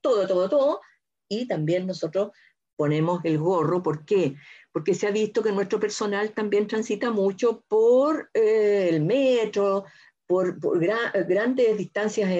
todo, 0.00 0.26
todo, 0.26 0.48
todo, 0.48 0.80
y 1.28 1.46
también 1.46 1.86
nosotros 1.86 2.30
ponemos 2.76 3.20
el 3.24 3.38
gorro. 3.38 3.82
¿Por 3.82 4.04
qué? 4.04 4.36
Porque 4.72 4.94
se 4.94 5.06
ha 5.06 5.10
visto 5.10 5.42
que 5.42 5.52
nuestro 5.52 5.80
personal 5.80 6.32
también 6.32 6.66
transita 6.66 7.10
mucho 7.10 7.64
por 7.68 8.30
eh, 8.34 8.88
el 8.90 9.04
metro, 9.04 9.84
por, 10.26 10.58
grandes 10.58 11.78
distancias, 11.78 12.30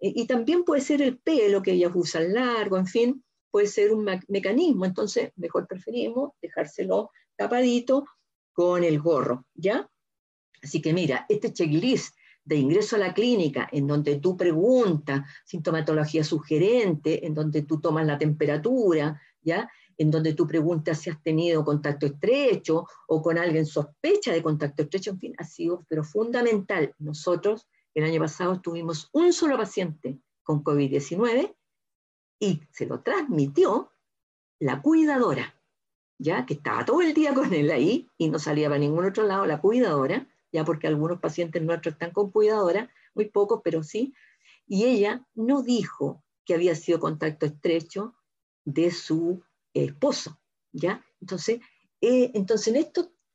y 0.00 0.26
también 0.26 0.64
puede 0.64 0.82
ser 0.82 1.02
el 1.02 1.18
pelo 1.18 1.62
que 1.62 1.72
ellos 1.72 1.92
usan 1.94 2.32
largo, 2.32 2.76
en 2.76 2.86
fin. 2.86 3.24
Puede 3.50 3.66
ser 3.66 3.92
un 3.92 4.06
mecanismo, 4.28 4.84
entonces 4.84 5.32
mejor 5.36 5.66
preferimos 5.66 6.32
dejárselo 6.40 7.10
tapadito 7.36 8.04
con 8.52 8.84
el 8.84 9.00
gorro, 9.00 9.46
¿ya? 9.54 9.88
Así 10.62 10.82
que 10.82 10.92
mira, 10.92 11.26
este 11.28 11.52
checklist 11.52 12.14
de 12.44 12.56
ingreso 12.56 12.96
a 12.96 12.98
la 12.98 13.14
clínica, 13.14 13.68
en 13.70 13.86
donde 13.86 14.16
tú 14.16 14.36
preguntas 14.36 15.20
sintomatología 15.44 16.24
sugerente, 16.24 17.26
en 17.26 17.34
donde 17.34 17.62
tú 17.62 17.80
tomas 17.80 18.06
la 18.06 18.18
temperatura, 18.18 19.20
¿ya? 19.42 19.70
En 19.96 20.10
donde 20.10 20.32
tú 20.32 20.46
preguntas 20.46 20.98
si 20.98 21.10
has 21.10 21.22
tenido 21.22 21.64
contacto 21.64 22.06
estrecho 22.06 22.86
o 23.06 23.22
con 23.22 23.36
alguien 23.36 23.66
sospecha 23.66 24.32
de 24.32 24.42
contacto 24.42 24.82
estrecho, 24.82 25.10
en 25.10 25.18
fin, 25.18 25.34
ha 25.38 25.44
sido 25.44 25.84
pero 25.88 26.02
fundamental. 26.02 26.94
Nosotros 26.98 27.68
el 27.94 28.04
año 28.04 28.20
pasado 28.20 28.60
tuvimos 28.60 29.10
un 29.12 29.32
solo 29.32 29.56
paciente 29.56 30.18
con 30.42 30.64
COVID-19 30.64 31.54
y 32.40 32.62
se 32.70 32.86
lo 32.86 33.00
transmitió 33.00 33.92
la 34.58 34.82
cuidadora, 34.82 35.54
ya 36.18 36.46
que 36.46 36.54
estaba 36.54 36.84
todo 36.84 37.00
el 37.02 37.14
día 37.14 37.34
con 37.34 37.52
él 37.52 37.70
ahí 37.70 38.08
y 38.16 38.28
no 38.28 38.38
salía 38.38 38.68
para 38.68 38.78
ningún 38.78 39.04
otro 39.04 39.24
lado 39.24 39.46
la 39.46 39.60
cuidadora, 39.60 40.26
ya 40.52 40.64
porque 40.64 40.86
algunos 40.86 41.20
pacientes 41.20 41.62
nuestros 41.62 41.94
están 41.94 42.12
con 42.12 42.30
cuidadora, 42.30 42.90
muy 43.14 43.26
pocos, 43.26 43.60
pero 43.62 43.82
sí, 43.82 44.14
y 44.66 44.84
ella 44.84 45.26
no 45.34 45.62
dijo 45.62 46.24
que 46.44 46.54
había 46.54 46.74
sido 46.74 47.00
contacto 47.00 47.46
estrecho 47.46 48.14
de 48.64 48.90
su 48.90 49.42
esposo, 49.74 50.38
¿ya? 50.72 51.04
Entonces, 51.20 51.60
eh, 52.00 52.30
entonces 52.34 52.68
en 52.68 52.76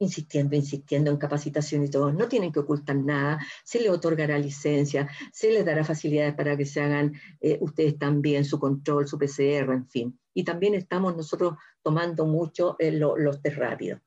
insistiendo, 0.04 0.56
insistiendo 0.56 1.10
en 1.12 1.18
capacitación 1.18 1.84
y 1.84 1.89
todo, 1.89 2.12
no 2.12 2.28
tienen 2.28 2.52
que 2.52 2.60
ocultar 2.60 2.96
nada, 2.96 3.39
se 3.63 3.80
les 3.80 3.89
otorgará 3.89 4.38
licencia, 4.38 5.10
se 5.32 5.52
les 5.52 5.66
dará 5.66 5.84
facilidades 5.84 6.36
para 6.36 6.56
que 6.56 6.66
se 6.66 6.82
hagan 6.82 7.13
eh, 7.42 7.58
ustedes 7.62 7.98
también 7.98 8.46
su 8.46 8.60
control, 8.60 9.08
su 9.08 9.18
PCR, 9.18 9.72
en 9.74 9.88
fin. 9.88 10.20
Y 10.34 10.44
también 10.44 10.76
estamos 10.76 11.16
nosotros 11.16 11.56
tomando 11.82 12.26
mucho 12.26 12.76
eh, 12.80 12.92
los 12.92 13.42
test 13.42 13.58
rápidos. 13.58 14.02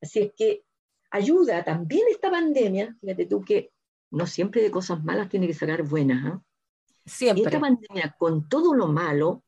Así 0.00 0.20
es 0.20 0.32
que 0.36 0.64
ayuda 1.10 1.64
también 1.64 2.02
esta 2.10 2.30
pandemia, 2.30 2.96
fíjate 3.00 3.26
tú 3.26 3.42
que 3.42 3.72
no 4.10 4.26
siempre 4.26 4.62
de 4.62 4.70
cosas 4.70 5.02
malas 5.02 5.28
tiene 5.28 5.46
que 5.46 5.54
sacar 5.54 5.82
buenas. 5.82 6.24
¿ah? 6.24 6.42
Siempre. 7.04 7.42
Y 7.42 7.46
esta 7.46 7.60
pandemia, 7.60 8.14
con 8.18 8.48
todo 8.48 8.74
lo 8.74 8.86
malo 8.88 9.42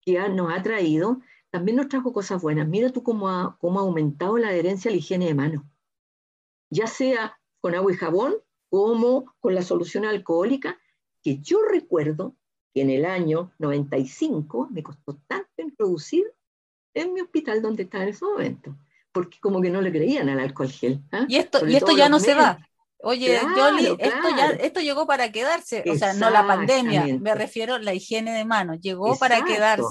que 0.00 0.18
nos 0.28 0.52
ha 0.52 0.62
traído, 0.62 1.20
también 1.56 1.78
nos 1.78 1.88
trajo 1.88 2.12
cosas 2.12 2.42
buenas. 2.42 2.68
Mira 2.68 2.90
tú 2.90 3.02
cómo 3.02 3.30
ha, 3.30 3.56
cómo 3.58 3.80
ha 3.80 3.82
aumentado 3.82 4.36
la 4.36 4.48
adherencia 4.48 4.90
a 4.90 4.92
la 4.92 4.98
higiene 4.98 5.24
de 5.24 5.34
manos, 5.34 5.64
ya 6.68 6.86
sea 6.86 7.40
con 7.62 7.74
agua 7.74 7.90
y 7.92 7.96
jabón 7.96 8.34
como 8.68 9.34
con 9.40 9.54
la 9.54 9.62
solución 9.62 10.04
alcohólica, 10.04 10.78
que 11.22 11.38
yo 11.38 11.62
recuerdo 11.62 12.36
que 12.74 12.82
en 12.82 12.90
el 12.90 13.06
año 13.06 13.52
95 13.58 14.68
me 14.70 14.82
costó 14.82 15.18
tanto 15.26 15.48
introducir 15.56 16.30
en 16.92 17.14
mi 17.14 17.22
hospital 17.22 17.62
donde 17.62 17.84
estaba 17.84 18.04
en 18.04 18.10
ese 18.10 18.26
momento, 18.26 18.76
porque 19.10 19.38
como 19.40 19.62
que 19.62 19.70
no 19.70 19.80
le 19.80 19.90
creían 19.90 20.28
al 20.28 20.40
alcohol 20.40 20.68
gel. 20.68 21.00
¿ah? 21.10 21.24
Y 21.26 21.36
esto, 21.36 21.66
y 21.66 21.74
esto 21.74 21.96
ya 21.96 22.10
no 22.10 22.20
se 22.20 22.34
va. 22.34 22.68
Oye, 22.98 23.36
Esto, 23.36 24.28
ya, 24.36 24.48
esto 24.60 24.80
llegó 24.80 25.06
para 25.06 25.32
quedarse, 25.32 25.84
o 25.90 25.94
sea, 25.94 26.12
no 26.12 26.28
la 26.28 26.46
pandemia, 26.46 27.06
me 27.18 27.34
refiero 27.34 27.76
a 27.76 27.78
la 27.78 27.94
higiene 27.94 28.32
de 28.32 28.44
manos, 28.44 28.78
llegó 28.82 29.16
para 29.16 29.42
quedarse. 29.42 29.86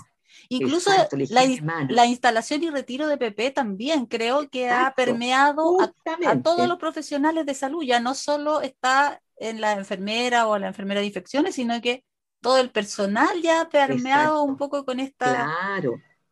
Incluso 0.50 0.92
la, 1.30 2.06
instalación 2.06 2.64
y 2.64 2.70
retiro 2.70 3.08
de 3.08 3.18
PP 3.18 3.52
también 3.52 4.06
creo 4.06 4.50
que 4.50 4.70
ha 4.70 4.94
permeado 4.96 5.78
a, 5.82 6.42
todos 6.42 6.68
los 6.68 6.78
profesionales 6.78 7.46
de 7.46 7.54
salud, 7.54 7.84
ya 7.84 8.00
no 8.00 8.16
solo 8.16 8.62
está 8.62 9.22
en 9.38 9.62
la 9.62 9.74
enfermera 9.74 10.48
o 10.48 10.58
la 10.58 10.68
enfermera 10.68 11.02
de 11.02 11.08
infecciones, 11.08 11.56
sino 11.56 11.80
que 11.82 12.04
todo 12.42 12.60
el 12.60 12.70
personal 12.70 13.42
ya 13.42 13.62
ha 13.62 13.70
permeado 13.70 14.44
un 14.44 14.58
poco 14.58 14.86
con 14.86 15.00
esta 15.00 15.50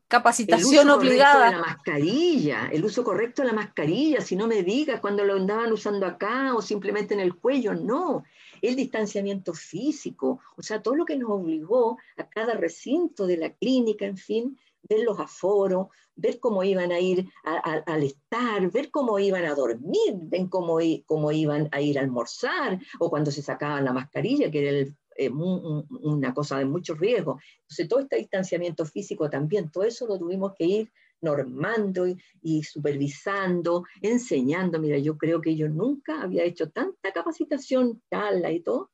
capacitación 0.07 0.89
obligada. 0.91 1.51
la 1.51 1.59
mascarilla, 1.59 2.69
el 2.71 2.85
uso 2.85 3.03
correcto 3.03 3.41
de 3.41 3.47
la 3.47 3.53
mascarilla, 3.53 4.21
si 4.21 4.35
no 4.35 4.47
me 4.47 4.61
digas 4.61 4.99
cuando 4.99 5.23
lo 5.25 5.35
andaban 5.35 5.71
usando 5.71 6.05
acá 6.05 6.53
o 6.53 6.61
simplemente 6.61 7.15
en 7.15 7.19
el 7.19 7.35
cuello, 7.35 7.73
no 7.73 8.23
el 8.63 8.77
distanciamiento 8.77 9.53
físico, 9.53 10.39
o 10.55 10.63
sea, 10.63 10.81
todo 10.81 10.95
lo 10.95 11.05
que 11.05 11.17
nos 11.17 11.29
obligó 11.29 11.97
a 12.17 12.29
cada 12.29 12.53
recinto 12.53 13.27
de 13.27 13.35
la 13.35 13.53
clínica, 13.53 14.05
en 14.05 14.15
fin, 14.15 14.57
ver 14.83 15.01
los 15.01 15.19
aforos, 15.19 15.87
ver 16.15 16.39
cómo 16.39 16.63
iban 16.63 16.93
a 16.93 16.99
ir 16.99 17.27
al 17.43 18.03
estar, 18.03 18.71
ver 18.71 18.89
cómo 18.89 19.19
iban 19.19 19.43
a 19.45 19.53
dormir, 19.53 20.13
ver 20.15 20.47
cómo, 20.49 20.77
cómo, 21.05 21.31
iban 21.33 21.67
a 21.73 21.81
ir 21.81 21.99
a 21.99 22.01
almorzar, 22.01 22.79
o 22.99 23.09
cuando 23.09 23.31
se 23.31 23.41
sacaban 23.41 23.83
la 23.83 23.91
mascarilla, 23.91 24.49
que 24.49 24.67
era 24.67 24.91
eh, 25.17 25.29
una 25.29 26.33
cosa 26.33 26.57
de 26.57 26.65
mucho 26.65 26.95
riesgo. 26.95 27.39
Entonces, 27.63 27.87
todo 27.89 27.99
este 27.99 28.15
distanciamiento 28.15 28.85
físico 28.85 29.29
también, 29.29 29.71
todo 29.71 29.83
eso 29.83 30.07
lo 30.07 30.17
tuvimos 30.17 30.53
que 30.57 30.65
ir 30.65 30.91
normando 31.23 32.05
y, 32.41 32.63
supervisando, 32.63 33.85
enseñando. 34.01 34.79
Mira, 34.79 34.97
yo 34.97 35.17
creo 35.17 35.41
que 35.41 35.55
yo 35.55 35.69
nunca 35.69 36.21
había 36.21 36.43
hecho 36.43 36.69
tanta 36.69 37.11
capacitación, 37.11 38.01
charla 38.09 38.51
y 38.51 38.61
todo. 38.61 38.91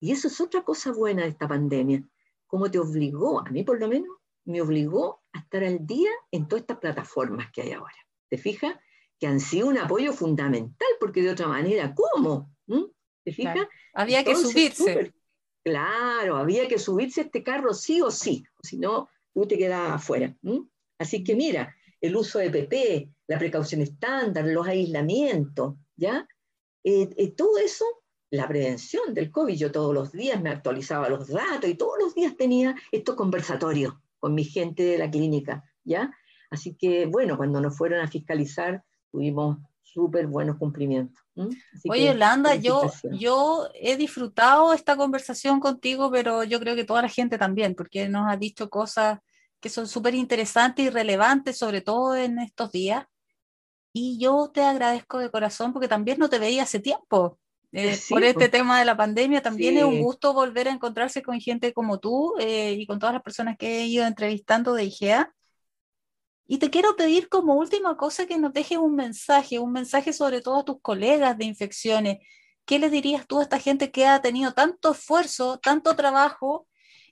Y 0.00 0.12
eso 0.12 0.28
es 0.28 0.40
otra 0.40 0.62
cosa 0.62 0.92
buena 0.92 1.22
de 1.22 1.28
esta 1.28 1.46
pandemia. 1.46 2.02
Como 2.46 2.70
te 2.70 2.78
obligó, 2.78 3.40
a 3.40 3.50
mí 3.50 3.62
por 3.62 3.78
lo 3.78 3.88
menos, 3.88 4.16
me 4.44 4.62
obligó 4.62 5.22
a 5.32 5.40
estar 5.40 5.62
al 5.62 5.86
día 5.86 6.10
en 6.30 6.48
todas 6.48 6.62
estas 6.62 6.78
plataformas 6.78 7.50
que 7.52 7.62
hay 7.62 7.72
ahora. 7.72 7.96
¿Te 8.30 8.38
fijas? 8.38 8.76
Que 9.18 9.26
han 9.26 9.40
sido 9.40 9.68
un 9.68 9.78
apoyo 9.78 10.12
fundamental, 10.12 10.88
porque 11.00 11.22
de 11.22 11.30
otra 11.30 11.48
manera, 11.48 11.94
¿cómo? 11.94 12.50
¿Mm? 12.66 12.84
¿Te 13.24 13.32
fijas? 13.32 13.66
Había 13.92 14.24
que 14.24 14.34
subirse. 14.36 15.12
claro, 15.62 16.36
había 16.36 16.66
que 16.66 16.78
subirse 16.78 17.20
a 17.20 17.24
este 17.24 17.42
carro 17.42 17.74
sí 17.74 18.00
o 18.00 18.10
sí, 18.10 18.44
si 18.62 18.78
no, 18.78 19.10
tú 19.34 19.46
te 19.46 19.58
quedabas 19.58 19.96
afuera. 19.96 20.34
Así 20.98 21.22
que 21.22 21.34
mira, 21.34 21.74
el 22.00 22.16
uso 22.16 22.38
de 22.38 22.50
PP, 22.50 23.10
la 23.26 23.38
precaución 23.38 23.80
estándar, 23.80 24.44
los 24.46 24.66
aislamientos, 24.66 25.74
¿ya? 25.96 26.26
Eh, 26.84 27.08
eh, 27.16 27.32
todo 27.32 27.58
eso, 27.58 27.84
la 28.30 28.46
prevención 28.46 29.14
del 29.14 29.30
COVID, 29.30 29.56
yo 29.56 29.72
todos 29.72 29.94
los 29.94 30.12
días 30.12 30.40
me 30.40 30.50
actualizaba 30.50 31.08
los 31.08 31.28
datos 31.28 31.68
y 31.68 31.74
todos 31.74 31.98
los 31.98 32.14
días 32.14 32.36
tenía 32.36 32.74
estos 32.92 33.14
conversatorios 33.14 33.94
con 34.18 34.34
mi 34.34 34.44
gente 34.44 34.82
de 34.84 34.98
la 34.98 35.10
clínica, 35.10 35.64
¿ya? 35.84 36.12
Así 36.50 36.74
que, 36.74 37.06
bueno, 37.06 37.36
cuando 37.36 37.60
nos 37.60 37.76
fueron 37.76 38.00
a 38.00 38.08
fiscalizar, 38.08 38.82
tuvimos 39.10 39.58
súper 39.82 40.26
buenos 40.26 40.56
cumplimientos. 40.56 41.22
Oye, 41.88 42.06
Yolanda, 42.06 42.54
yo, 42.56 42.90
yo 43.12 43.68
he 43.74 43.96
disfrutado 43.96 44.72
esta 44.72 44.96
conversación 44.96 45.60
contigo, 45.60 46.10
pero 46.10 46.44
yo 46.44 46.58
creo 46.60 46.74
que 46.74 46.84
toda 46.84 47.02
la 47.02 47.08
gente 47.08 47.38
también, 47.38 47.74
porque 47.74 48.08
nos 48.08 48.30
ha 48.30 48.36
dicho 48.36 48.68
cosas 48.70 49.20
que 49.60 49.68
son 49.68 49.88
súper 49.88 50.14
interesantes 50.14 50.84
y 50.84 50.90
relevantes, 50.90 51.58
sobre 51.58 51.80
todo 51.80 52.16
en 52.16 52.38
estos 52.38 52.72
días. 52.72 53.06
Y 53.92 54.18
yo 54.18 54.50
te 54.52 54.62
agradezco 54.62 55.18
de 55.18 55.30
corazón 55.30 55.72
porque 55.72 55.88
también 55.88 56.18
no 56.18 56.28
te 56.28 56.38
veía 56.38 56.62
hace 56.62 56.80
tiempo. 56.80 57.38
Eh, 57.72 57.98
por 58.08 58.24
este 58.24 58.48
tema 58.48 58.78
de 58.78 58.86
la 58.86 58.96
pandemia, 58.96 59.42
también 59.42 59.76
es 59.76 59.84
un 59.84 60.00
gusto 60.00 60.32
volver 60.32 60.68
a 60.68 60.72
encontrarse 60.72 61.22
con 61.22 61.38
gente 61.40 61.72
como 61.72 61.98
tú 61.98 62.34
eh, 62.38 62.72
y 62.72 62.86
con 62.86 62.98
todas 62.98 63.12
las 63.12 63.22
personas 63.22 63.58
que 63.58 63.80
he 63.80 63.86
ido 63.86 64.06
entrevistando 64.06 64.72
de 64.74 64.84
IGEA. 64.84 65.34
Y 66.46 66.58
te 66.58 66.70
quiero 66.70 66.96
pedir 66.96 67.28
como 67.28 67.56
última 67.56 67.96
cosa 67.98 68.26
que 68.26 68.38
nos 68.38 68.54
dejes 68.54 68.78
un 68.78 68.94
mensaje, 68.94 69.58
un 69.58 69.72
mensaje 69.72 70.14
sobre 70.14 70.40
todo 70.40 70.60
a 70.60 70.64
tus 70.64 70.80
colegas 70.80 71.36
de 71.36 71.44
infecciones. 71.44 72.18
¿Qué 72.64 72.78
le 72.78 72.88
dirías 72.88 73.26
tú 73.26 73.40
a 73.40 73.42
esta 73.42 73.58
gente 73.58 73.90
que 73.90 74.06
ha 74.06 74.22
tenido 74.22 74.54
tanto 74.54 74.92
esfuerzo, 74.92 75.58
tanto 75.58 75.94
trabajo 75.96 76.67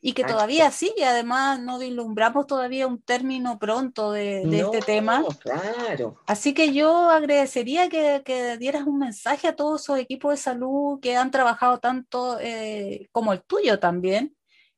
y 0.06 0.12
que 0.12 0.22
todavía 0.22 0.70
sigue, 0.70 1.04
además 1.04 1.60
no 1.60 1.80
vislumbramos 1.80 2.46
todavía 2.46 2.86
un 2.86 3.02
término 3.02 3.58
pronto 3.58 4.12
de, 4.12 4.42
este 4.42 4.78
tema. 4.78 5.24
Claro. 5.40 6.20
Así 6.26 6.54
que 6.54 6.72
yo 6.72 7.10
agradecería 7.10 7.88
que, 7.88 8.22
que, 8.24 8.56
dieras 8.56 8.86
un 8.86 9.00
mensaje 9.00 9.48
a 9.48 9.56
todos 9.56 9.82
esos 9.82 9.98
equipos 9.98 10.30
de 10.30 10.36
salud 10.36 11.00
que 11.00 11.16
han 11.16 11.32
trabajado 11.32 11.80
tanto 11.80 12.38
eh, 12.40 13.08
como 13.10 13.32
el 13.32 13.42
tuyo 13.42 13.80
también. 13.80 14.36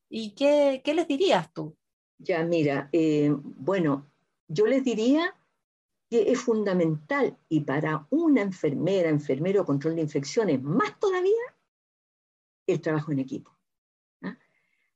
¿Y 0.09 0.33
qué, 0.33 0.81
qué 0.83 0.95
les 0.95 1.07
dirías 1.07 1.53
tú? 1.53 1.77
Ya, 2.17 2.43
mira, 2.43 2.89
eh, 2.91 3.31
bueno, 3.31 4.09
yo 4.47 4.65
les 4.65 4.83
diría 4.83 5.35
que 6.09 6.31
es 6.31 6.39
fundamental 6.39 7.37
y 7.49 7.59
para 7.59 8.07
una 8.09 8.41
enfermera, 8.41 9.09
enfermero 9.09 9.63
control 9.63 9.97
de 9.97 10.01
infecciones, 10.01 10.59
más 10.63 10.99
todavía, 10.99 11.55
el 12.65 12.81
trabajo 12.81 13.11
en 13.11 13.19
equipo 13.19 13.58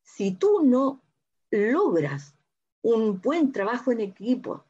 si 0.04 0.32
tú 0.32 0.62
no 0.64 1.02
logras 1.50 2.36
un 2.82 3.22
buen 3.22 3.52
trabajo 3.52 3.92
en 3.92 4.02
equipo 4.02 4.66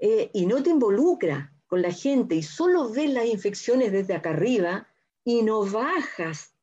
eh, 0.00 0.30
y 0.32 0.46
no 0.46 0.62
te 0.62 0.70
involucras 0.70 1.50
con 1.66 1.82
la 1.82 1.92
gente 1.92 2.34
y 2.34 2.42
solo 2.42 2.90
ves 2.90 3.10
las 3.10 3.26
infecciones 3.26 3.92
desde 3.92 4.14
acá 4.14 4.30
arriba 4.30 4.86
y 5.24 5.42
no 5.42 5.64
bajas 5.64 6.54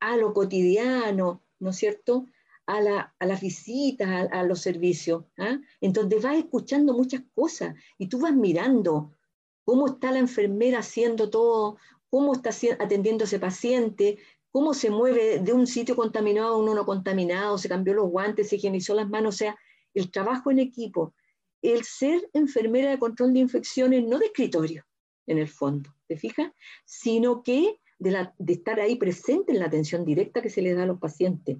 a 0.00 0.16
lo 0.16 0.34
cotidiano, 0.34 1.42
¿no 1.60 1.70
es 1.70 1.76
cierto? 1.76 2.26
A, 2.66 2.80
las 2.80 3.40
visitas, 3.40 4.28
a, 4.32 4.42
los 4.42 4.60
servicios. 4.60 5.24
¿ah? 5.38 5.58
Entonces 5.80 6.22
vas 6.22 6.36
escuchando 6.36 6.94
muchas 6.94 7.22
cosas 7.34 7.76
y 7.98 8.08
tú 8.08 8.18
vas 8.18 8.34
mirando 8.34 9.14
cómo 9.64 9.86
está 9.86 10.10
la 10.10 10.18
enfermera 10.18 10.80
haciendo 10.80 11.30
todo, 11.30 11.76
cómo 12.08 12.32
está 12.32 12.50
atendiendo 12.80 13.24
a 13.24 13.26
ese 13.26 13.38
paciente, 13.38 14.18
cómo 14.52 14.74
se 14.74 14.90
mueve 14.90 15.40
de 15.40 15.52
un 15.52 15.66
sitio 15.66 15.96
contaminado 15.96 16.54
a 16.54 16.58
uno 16.58 16.74
no 16.74 16.84
contaminado, 16.84 17.58
se 17.58 17.68
cambió 17.68 17.94
los 17.94 18.10
guantes, 18.10 18.50
se 18.50 18.56
higienizó 18.56 18.94
las 18.94 19.08
manos, 19.08 19.34
o 19.34 19.38
sea, 19.38 19.58
el 19.94 20.10
trabajo 20.10 20.50
en 20.50 20.58
equipo, 20.58 21.14
el 21.62 21.84
ser 21.84 22.28
enfermera 22.34 22.90
de 22.90 22.98
control 22.98 23.32
de 23.32 23.40
infecciones, 23.40 24.04
no 24.04 24.18
de 24.18 24.26
escritorio, 24.26 24.84
en 25.26 25.38
el 25.38 25.48
fondo, 25.48 25.94
¿te 26.06 26.16
fijas? 26.16 26.52
Sino 26.84 27.42
que 27.42 27.80
de, 27.98 28.28
estar 28.46 28.78
ahí 28.78 28.96
presente 28.96 29.52
en 29.52 29.60
la 29.60 29.66
atención 29.66 30.04
directa 30.04 30.42
que 30.42 30.50
se 30.50 30.60
le 30.60 30.74
da 30.74 30.82
a 30.82 30.86
los 30.86 30.98
pacientes. 30.98 31.58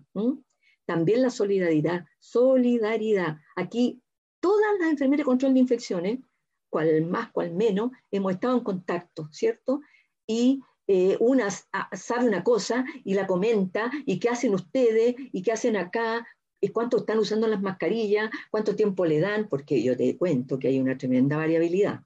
También 0.85 1.23
la 1.23 1.31
solidaridad, 1.31 2.05
solidaridad. 2.19 3.39
Aquí 3.57 4.03
todas 4.41 4.79
las 4.81 4.91
enfermeras 4.91 5.19
de 5.19 5.25
control 5.25 5.55
de 5.55 5.61
infecciones, 5.61 6.19
cual 6.69 7.07
más, 7.07 7.31
cual 7.31 7.55
menos, 7.55 7.93
hemos 8.11 8.33
estado 8.33 8.59
en 8.59 8.65
contacto, 8.65 9.29
¿cierto? 9.31 9.81
Y 10.27 10.61
eh, 10.95 11.17
una 11.21 11.49
sabe 11.51 12.29
una 12.29 12.45
cosa 12.45 12.85
y 13.03 13.15
la 13.15 13.27
comenta, 13.27 13.91
y 14.05 14.19
qué 14.19 14.29
hacen 14.29 14.53
ustedes, 14.53 15.15
y 15.33 15.41
qué 15.41 15.53
hacen 15.53 15.75
acá, 15.79 16.27
y 16.61 16.69
cuánto 16.69 16.99
están 16.99 17.19
usando 17.19 17.47
las 17.47 17.63
mascarillas, 17.63 18.31
cuánto 18.51 18.77
tiempo 18.77 19.07
le 19.07 19.19
dan, 19.19 19.49
porque 19.49 19.83
yo 19.83 19.97
te 19.97 20.19
cuento 20.19 20.59
que 20.59 20.69
hay 20.69 20.79
una 20.79 20.99
tremenda 20.99 21.39
variabilidad. 21.39 22.03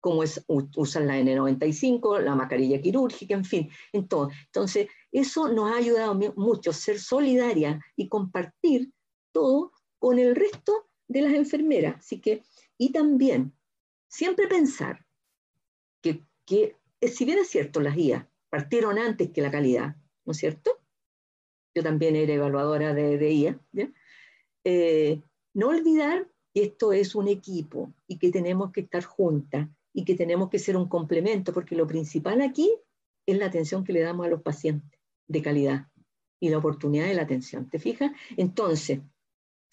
Como 0.00 0.22
es, 0.22 0.44
usan 0.46 1.08
la 1.08 1.18
N95, 1.18 2.20
la 2.20 2.36
mascarilla 2.36 2.80
quirúrgica, 2.80 3.34
en 3.34 3.44
fin, 3.44 3.68
en 3.92 4.06
todo. 4.06 4.30
Entonces, 4.44 4.86
eso 5.10 5.48
nos 5.48 5.72
ha 5.72 5.76
ayudado 5.78 6.14
mucho, 6.36 6.72
ser 6.72 7.00
solidaria 7.00 7.80
y 7.96 8.08
compartir 8.08 8.92
todo 9.32 9.72
con 9.98 10.20
el 10.20 10.36
resto 10.36 10.86
de 11.08 11.22
las 11.22 11.32
enfermeras. 11.32 11.96
Así 11.98 12.20
que, 12.20 12.44
y 12.78 12.92
también, 12.92 13.52
siempre 14.06 14.46
pensar 14.46 15.04
que, 16.00 16.22
que 16.44 16.76
si 17.02 17.24
bien 17.24 17.38
es 17.38 17.48
cierto, 17.48 17.80
las 17.80 17.94
guías 17.94 18.26
partieron 18.48 18.98
antes 18.98 19.30
que 19.30 19.42
la 19.42 19.50
calidad, 19.50 19.96
¿no 20.24 20.32
es 20.32 20.38
cierto? 20.38 20.78
Yo 21.74 21.82
también 21.82 22.16
era 22.16 22.32
evaluadora 22.32 22.94
de, 22.94 23.18
de 23.18 23.32
IA. 23.32 23.60
Eh, 24.64 25.20
no 25.54 25.68
olvidar 25.68 26.28
que 26.52 26.64
esto 26.64 26.92
es 26.92 27.14
un 27.14 27.28
equipo 27.28 27.92
y 28.06 28.18
que 28.18 28.30
tenemos 28.30 28.72
que 28.72 28.80
estar 28.80 29.04
juntas 29.04 29.68
y 29.92 30.04
que 30.04 30.14
tenemos 30.14 30.48
que 30.48 30.58
ser 30.58 30.76
un 30.76 30.88
complemento, 30.88 31.52
porque 31.52 31.76
lo 31.76 31.86
principal 31.86 32.40
aquí 32.40 32.74
es 33.26 33.38
la 33.38 33.46
atención 33.46 33.84
que 33.84 33.92
le 33.92 34.00
damos 34.00 34.26
a 34.26 34.30
los 34.30 34.42
pacientes 34.42 35.00
de 35.28 35.42
calidad 35.42 35.88
y 36.40 36.50
la 36.50 36.58
oportunidad 36.58 37.06
de 37.06 37.14
la 37.14 37.22
atención. 37.22 37.68
¿Te 37.68 37.78
fijas? 37.78 38.12
Entonces, 38.36 39.00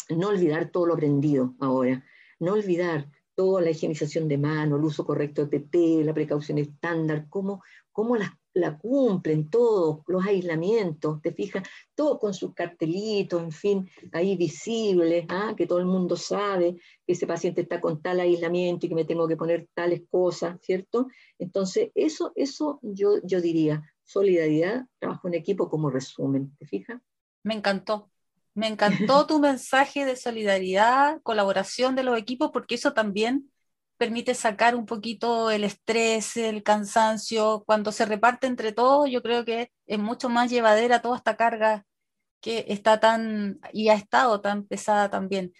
no 0.09 0.29
olvidar 0.29 0.71
todo 0.71 0.87
lo 0.87 0.93
aprendido 0.93 1.55
ahora, 1.59 2.05
no 2.39 2.53
olvidar 2.53 3.09
toda 3.35 3.61
la 3.61 3.71
higienización 3.71 4.27
de 4.27 4.37
mano, 4.37 4.77
el 4.77 4.83
uso 4.83 5.05
correcto 5.05 5.45
de 5.45 5.59
PP, 5.59 6.03
la 6.03 6.13
precaución 6.13 6.57
estándar, 6.57 7.27
cómo, 7.29 7.63
cómo 7.91 8.15
la, 8.15 8.37
la, 8.53 8.77
cumplen 8.77 9.49
todos, 9.49 9.99
los 10.07 10.25
aislamientos, 10.25 11.21
te 11.21 11.33
fijas, 11.33 11.67
todo 11.95 12.19
con 12.19 12.33
sus 12.33 12.53
cartelitos, 12.53 13.41
en 13.41 13.51
fin, 13.51 13.89
ahí 14.11 14.35
visibles, 14.35 15.25
¿ah? 15.29 15.53
que 15.57 15.67
todo 15.67 15.79
el 15.79 15.85
mundo 15.85 16.15
sabe 16.15 16.75
que 17.05 17.13
ese 17.13 17.27
paciente 17.27 17.61
está 17.61 17.81
con 17.81 18.01
tal 18.01 18.19
aislamiento 18.19 18.85
y 18.85 18.89
que 18.89 18.95
me 18.95 19.05
tengo 19.05 19.27
que 19.27 19.37
poner 19.37 19.67
tales 19.73 20.03
cosas, 20.09 20.59
¿cierto? 20.61 21.07
Entonces, 21.39 21.91
eso, 21.95 22.31
eso 22.35 22.79
yo, 22.81 23.19
yo 23.23 23.41
diría, 23.41 23.83
solidaridad, 24.03 24.85
trabajo 24.99 25.27
en 25.27 25.33
equipo 25.35 25.69
como 25.69 25.89
resumen, 25.89 26.55
¿te 26.57 26.65
fijas? 26.65 27.01
Me 27.43 27.55
encantó, 27.55 28.12
me 28.55 28.67
encantó 28.67 29.25
tu 29.27 29.39
mensaje 29.39 30.05
de 30.05 30.15
solidaridad, 30.15 31.21
colaboración 31.23 31.95
de 31.95 32.03
los 32.03 32.17
equipos, 32.17 32.51
porque 32.51 32.75
eso 32.75 32.93
también 32.93 33.51
permite 33.97 34.35
sacar 34.35 34.75
un 34.75 34.85
poquito 34.85 35.49
el 35.51 35.63
estrés, 35.63 36.37
el 36.37 36.63
cansancio. 36.63 37.63
Cuando 37.65 37.91
se 37.91 38.05
reparte 38.05 38.47
entre 38.47 38.71
todos, 38.71 39.09
yo 39.09 39.21
creo 39.21 39.45
que 39.45 39.71
es 39.85 39.99
mucho 39.99 40.29
más 40.29 40.49
llevadera 40.49 41.01
toda 41.01 41.17
esta 41.17 41.37
carga 41.37 41.85
que 42.41 42.65
está 42.67 42.99
tan 42.99 43.59
y 43.71 43.89
ha 43.89 43.93
estado 43.93 44.41
tan 44.41 44.65
pesada 44.65 45.09
también. 45.09 45.53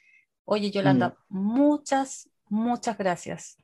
Oye, 0.45 0.71
Yolanda, 0.71 1.17
mm. 1.29 1.37
muchas, 1.37 2.29
muchas 2.49 2.97
gracias. 2.97 3.62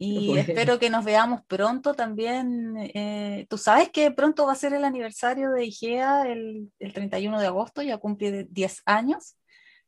Y 0.00 0.38
espero 0.38 0.78
que 0.78 0.90
nos 0.90 1.04
veamos 1.04 1.42
pronto 1.46 1.94
también. 1.94 2.74
Eh, 2.94 3.46
Tú 3.50 3.58
sabes 3.58 3.90
que 3.90 4.12
pronto 4.12 4.46
va 4.46 4.52
a 4.52 4.56
ser 4.56 4.72
el 4.72 4.84
aniversario 4.84 5.50
de 5.50 5.64
IGEA, 5.64 6.22
el, 6.28 6.70
el 6.78 6.92
31 6.92 7.40
de 7.40 7.46
agosto, 7.46 7.82
ya 7.82 7.98
cumple 7.98 8.46
10 8.48 8.82
años. 8.86 9.36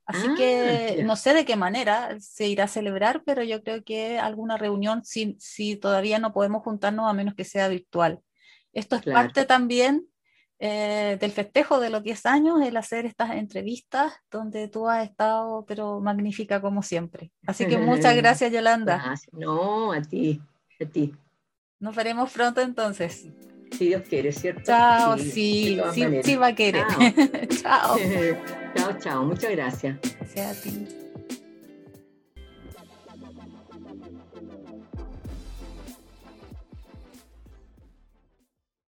Así 0.04 0.26
ah, 0.28 0.34
que 0.36 1.02
no 1.04 1.14
sé 1.14 1.32
de 1.32 1.44
qué 1.44 1.54
manera 1.54 2.18
se 2.18 2.48
irá 2.48 2.64
a 2.64 2.68
celebrar, 2.68 3.22
pero 3.24 3.44
yo 3.44 3.62
creo 3.62 3.84
que 3.84 4.18
alguna 4.18 4.56
reunión, 4.56 5.04
si, 5.04 5.36
si 5.38 5.76
todavía 5.76 6.18
no 6.18 6.32
podemos 6.32 6.64
juntarnos, 6.64 7.08
a 7.08 7.12
menos 7.12 7.34
que 7.34 7.44
sea 7.44 7.68
virtual. 7.68 8.18
Esto 8.72 8.96
es 8.96 9.02
parte 9.02 9.44
también 9.44 10.09
eh, 10.62 11.16
del 11.18 11.32
festejo 11.32 11.80
de 11.80 11.88
los 11.88 12.02
10 12.02 12.26
años, 12.26 12.60
el 12.62 12.76
hacer 12.76 13.06
estas 13.06 13.30
entrevistas 13.30 14.12
donde 14.30 14.68
tú 14.68 14.88
has 14.88 15.08
estado, 15.08 15.64
pero 15.66 16.00
magnífica 16.00 16.60
como 16.60 16.82
siempre. 16.82 17.32
Así 17.46 17.66
que 17.66 17.78
muchas 17.78 18.14
gracias, 18.16 18.52
Yolanda. 18.52 19.14
No, 19.32 19.92
a 19.92 20.02
ti, 20.02 20.38
a 20.78 20.84
ti. 20.84 21.14
Nos 21.78 21.96
veremos 21.96 22.30
pronto 22.30 22.60
entonces. 22.60 23.26
Si 23.72 23.86
Dios 23.86 24.02
quiere, 24.06 24.32
¿cierto? 24.32 24.62
Chao, 24.64 25.16
sí, 25.16 25.80
sí, 25.94 26.04
sí, 26.22 26.36
va 26.36 26.48
a 26.48 26.54
querer. 26.54 26.84
Chao. 27.62 27.96
chao, 28.76 28.98
chao, 28.98 29.24
muchas 29.24 29.50
gracias. 29.52 29.98
Gracias 30.18 30.58
a 30.58 30.62
ti. 30.62 30.99